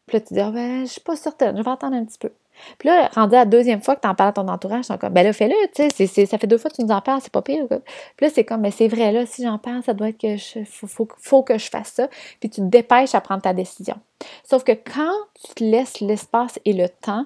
Puis 0.08 0.18
là, 0.18 0.22
tu 0.22 0.34
dis, 0.34 0.40
ah 0.40 0.52
ben, 0.52 0.86
je 0.86 0.92
suis 0.92 1.02
pas 1.02 1.16
certaine, 1.16 1.56
je 1.58 1.62
vais 1.62 1.70
attendre 1.70 1.96
un 1.96 2.06
petit 2.06 2.18
peu. 2.18 2.32
Puis 2.78 2.90
là, 2.90 3.10
rendu 3.14 3.34
la 3.34 3.46
deuxième 3.46 3.82
fois 3.82 3.96
que 3.96 4.02
tu 4.02 4.08
en 4.08 4.16
parles 4.16 4.30
à 4.30 4.34
ton 4.34 4.48
entourage, 4.48 4.86
ils 4.90 4.98
comme, 4.98 5.14
ben 5.14 5.24
là, 5.24 5.34
fais-le, 5.34 5.56
tu 5.74 6.08
sais, 6.08 6.26
ça 6.26 6.38
fait 6.38 6.48
deux 6.48 6.58
fois 6.58 6.70
que 6.70 6.76
tu 6.76 6.84
nous 6.84 6.92
en 6.92 7.02
parles, 7.02 7.22
c'est 7.22 7.32
pas 7.32 7.42
pire. 7.42 7.68
Puis 7.68 8.26
là, 8.26 8.30
c'est 8.34 8.44
comme, 8.44 8.62
mais 8.62 8.70
ben, 8.70 8.76
c'est 8.78 8.88
vrai, 8.88 9.12
là, 9.12 9.26
si 9.26 9.44
j'en 9.44 9.58
parle, 9.58 9.84
ça 9.84 9.94
doit 9.94 10.10
être 10.10 10.20
que 10.20 10.38
je, 10.38 10.64
faut, 10.66 11.08
faut, 11.18 11.44
que 11.44 11.58
je 11.58 11.70
fasse 11.70 11.94
ça. 11.94 12.08
Puis 12.40 12.50
tu 12.50 12.62
te 12.62 12.66
dépêches 12.66 13.16
à 13.16 13.22
prendre 13.22 13.42
ta 13.42 13.54
décision. 13.54 13.96
Sauf 14.44 14.64
que 14.64 14.72
quand 14.72 15.14
tu 15.44 15.54
te 15.56 15.64
laisses 15.64 16.00
l'espace 16.00 16.60
et 16.66 16.74
le 16.74 16.90
temps 16.90 17.26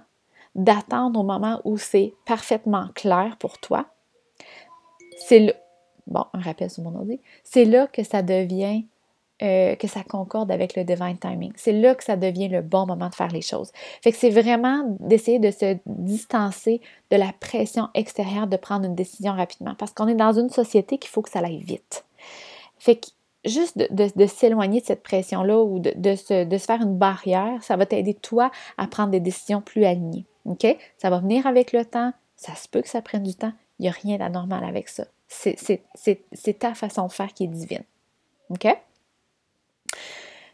d'attendre 0.56 1.20
au 1.20 1.24
moment 1.24 1.62
où 1.63 1.78
c'est 1.78 2.13
parfaitement 2.26 2.88
clair 2.96 3.38
pour 3.39 3.60
toi, 3.60 3.86
c'est 5.28 5.39
là, 5.39 5.54
bon, 6.08 6.26
un 6.34 6.42
rappel 6.42 6.70
sur 6.70 6.84
mon 6.84 6.96
ordi, 6.96 7.20
c'est 7.44 7.65
là 7.65 7.88
que 7.88 8.04
ça 8.04 8.22
devient 8.22 8.86
euh, 9.41 9.75
que 9.75 9.88
ça 9.88 10.04
concorde 10.04 10.52
avec 10.52 10.75
le 10.75 10.84
divine 10.84 11.17
timing. 11.17 11.54
C'est 11.56 11.71
là 11.71 11.95
que 11.95 12.04
ça 12.04 12.17
devient 12.17 12.49
le 12.49 12.62
bon 12.62 12.86
moment 12.86 13.08
de 13.08 13.15
faire 13.15 13.30
les 13.30 13.41
choses. 13.41 13.71
Fait 14.02 14.12
que 14.12 14.17
c'est 14.17 14.30
vraiment 14.30 14.84
d'essayer 14.99 15.39
de 15.39 15.49
se 15.49 15.78
distancer 15.86 16.82
de 17.10 17.15
la 17.15 17.32
pression 17.39 17.88
extérieure 17.93 18.47
de 18.47 18.58
prendre 18.58 18.86
une 18.86 18.95
décision 18.95 19.32
rapidement 19.32 19.75
parce 19.75 19.93
qu'on 19.93 20.10
est 20.10 20.15
dans 20.15 20.34
une 20.34 20.49
société 20.49 20.97
qu'il 20.97 21.10
faut 21.10 21.21
que 21.21 21.30
ça 21.30 21.39
aille 21.39 21.63
vite. 21.63 22.04
Fait 22.80 22.97
que 22.97 23.08
juste 23.45 23.78
de, 23.78 24.25
s'éloigner 24.25 24.82
de 24.82 24.86
cette 24.86 25.04
pression-là 25.04 25.60
ou 25.63 25.80
de, 25.80 26.15
se, 26.15 26.58
faire 26.58 26.82
une 26.82 26.97
barrière, 26.97 27.63
ça 27.63 27.78
va 27.78 27.86
t'aider 27.86 28.13
toi 28.13 28.52
à 28.78 28.88
prendre 28.88 29.12
des 29.12 29.19
décisions 29.19 29.62
plus 29.62 29.86
alignées. 29.86 30.25
OK? 30.45 30.65
Ça 30.97 31.10
va 31.10 31.19
venir 31.19 31.47
avec 31.47 31.71
le 31.71 31.86
temps. 31.86 32.12
Ça 32.36 32.56
se 32.56 32.67
peut 32.67 32.82
que 32.82 32.89
ça 32.89 33.02
prenne 33.02 33.23
du 33.23 33.36
temps. 33.36 33.54
Il 33.80 33.84
n'y 33.84 33.88
a 33.88 33.91
rien 33.91 34.17
d'anormal 34.17 34.63
avec 34.63 34.89
ça. 34.89 35.06
C'est 35.28 36.60
ta 36.60 36.73
façon 36.73 37.08
de 37.08 37.12
faire 37.13 37.34
qui 37.34 37.45
est 37.45 37.47
divine. 37.47 37.84
OK? 38.49 38.67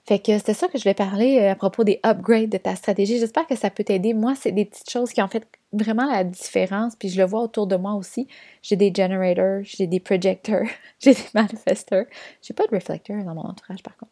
Fait 0.07 0.19
que 0.19 0.37
c'était 0.37 0.53
ça 0.53 0.67
que 0.67 0.77
je 0.77 0.83
voulais 0.83 0.93
parler 0.93 1.39
euh, 1.39 1.51
à 1.51 1.55
propos 1.55 1.83
des 1.83 1.99
upgrades 2.05 2.49
de 2.49 2.57
ta 2.57 2.75
stratégie. 2.75 3.17
J'espère 3.17 3.47
que 3.47 3.55
ça 3.55 3.71
peut 3.71 3.83
t'aider. 3.83 4.13
Moi, 4.13 4.35
c'est 4.35 4.51
des 4.51 4.65
petites 4.65 4.89
choses 4.89 5.11
qui 5.11 5.21
ont 5.21 5.27
fait 5.27 5.47
vraiment 5.73 6.05
la 6.05 6.23
différence. 6.23 6.95
Puis 6.95 7.09
je 7.09 7.19
le 7.19 7.25
vois 7.25 7.41
autour 7.41 7.65
de 7.65 7.75
moi 7.75 7.95
aussi. 7.95 8.27
J'ai 8.61 8.75
des 8.75 8.93
generators, 8.95 9.63
j'ai 9.63 9.87
des 9.87 9.99
projectors, 9.99 10.67
j'ai 10.99 11.15
des 11.15 11.25
manifestors. 11.33 12.05
J'ai 12.43 12.53
pas 12.53 12.67
de 12.67 12.75
reflectors 12.75 13.23
dans 13.23 13.33
mon 13.33 13.45
entourage 13.45 13.81
par 13.81 13.97
contre. 13.97 14.11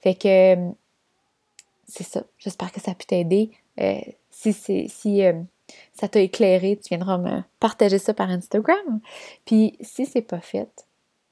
Fait 0.00 0.14
que 0.14 0.54
euh, 0.54 0.70
c'est 1.88 2.04
ça. 2.04 2.22
J'espère 2.38 2.70
que 2.70 2.80
ça 2.80 2.94
peut 2.94 3.04
t'aider. 3.04 3.50
Euh, 3.80 4.00
si 4.30 4.52
ça 5.92 6.08
t'a 6.08 6.20
éclairé, 6.20 6.76
tu 6.76 6.90
viendras 6.90 7.18
me 7.18 7.42
partager 7.58 7.98
ça 7.98 8.14
par 8.14 8.30
Instagram. 8.30 9.00
Puis 9.44 9.76
si 9.80 10.06
c'est 10.06 10.22
pas 10.22 10.40
fait, 10.40 10.86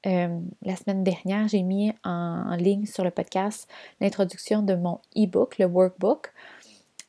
euh, 0.05 0.39
la 0.61 0.75
semaine 0.75 1.03
dernière, 1.03 1.47
j'ai 1.47 1.63
mis 1.63 1.93
en, 2.03 2.55
ligne 2.55 2.85
sur 2.85 3.03
le 3.03 3.11
podcast 3.11 3.69
l'introduction 4.01 4.61
de 4.61 4.75
mon 4.75 4.99
e-book, 5.15 5.57
le 5.57 5.65
workbook 5.65 6.33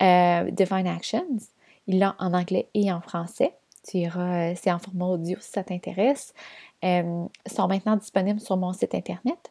euh, 0.02 0.50
Divine 0.50 0.86
Actions. 0.86 1.38
Il 1.86 1.98
l'a 1.98 2.14
en 2.18 2.32
anglais 2.34 2.68
et 2.74 2.92
en 2.92 3.00
français. 3.00 3.54
Euh, 3.94 4.54
c'est 4.56 4.72
en 4.72 4.78
format 4.78 5.06
audio 5.06 5.36
si 5.40 5.50
ça 5.50 5.64
t'intéresse. 5.64 6.32
Ils 6.82 7.28
sont 7.46 7.68
maintenant 7.68 7.96
disponibles 7.96 8.40
sur 8.40 8.56
mon 8.56 8.72
site 8.72 8.94
internet. 8.94 9.50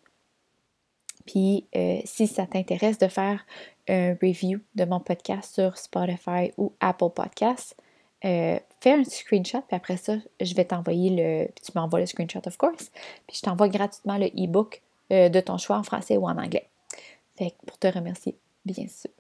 Puis, 1.26 1.68
si 2.06 2.28
ça 2.28 2.46
t'intéresse 2.46 2.98
de 2.98 3.08
faire 3.08 3.46
un 3.88 4.16
review 4.22 4.60
de 4.76 4.86
mon 4.86 5.00
podcast 5.00 5.54
sur 5.54 5.78
Spotify 5.78 6.52
ou 6.58 6.74
Apple 6.80 7.10
Podcasts, 7.16 7.76
euh, 8.26 8.58
fais 8.80 8.94
un 8.94 9.04
screenshot, 9.04 9.62
puis 9.68 9.76
après 9.76 9.98
ça, 9.98 10.16
je 10.40 10.54
vais 10.56 10.66
t'envoyer 10.66 11.10
le. 11.10 11.48
Tu 11.62 11.72
m'envoies 11.76 12.00
le 12.00 12.06
screenshot, 12.06 12.42
of 12.46 12.58
course. 12.58 12.92
Puis 13.28 13.38
je 13.38 13.42
t'envoie 13.42 13.70
gratuitement 13.70 14.18
le 14.18 14.28
e-book 14.28 14.82
euh, 15.12 15.30
de 15.30 15.40
ton 15.40 15.58
choix 15.58 15.78
en 15.78 15.84
français 15.84 16.18
ou 16.18 16.26
en 16.26 16.38
anglais. 16.38 16.68
Fait 17.38 17.52
que 17.52 17.66
pour 17.66 17.78
te 17.78 17.88
remercier, 17.88 18.36
bien 18.66 18.88
sûr. 18.88 19.12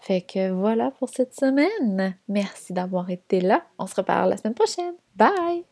Fait 0.00 0.22
que 0.22 0.50
voilà 0.50 0.90
pour 0.92 1.08
cette 1.08 1.34
semaine. 1.34 2.16
Merci 2.28 2.72
d'avoir 2.72 3.10
été 3.10 3.40
là. 3.40 3.64
On 3.78 3.86
se 3.86 3.94
reparle 3.94 4.30
la 4.30 4.36
semaine 4.36 4.54
prochaine. 4.54 4.94
Bye! 5.16 5.68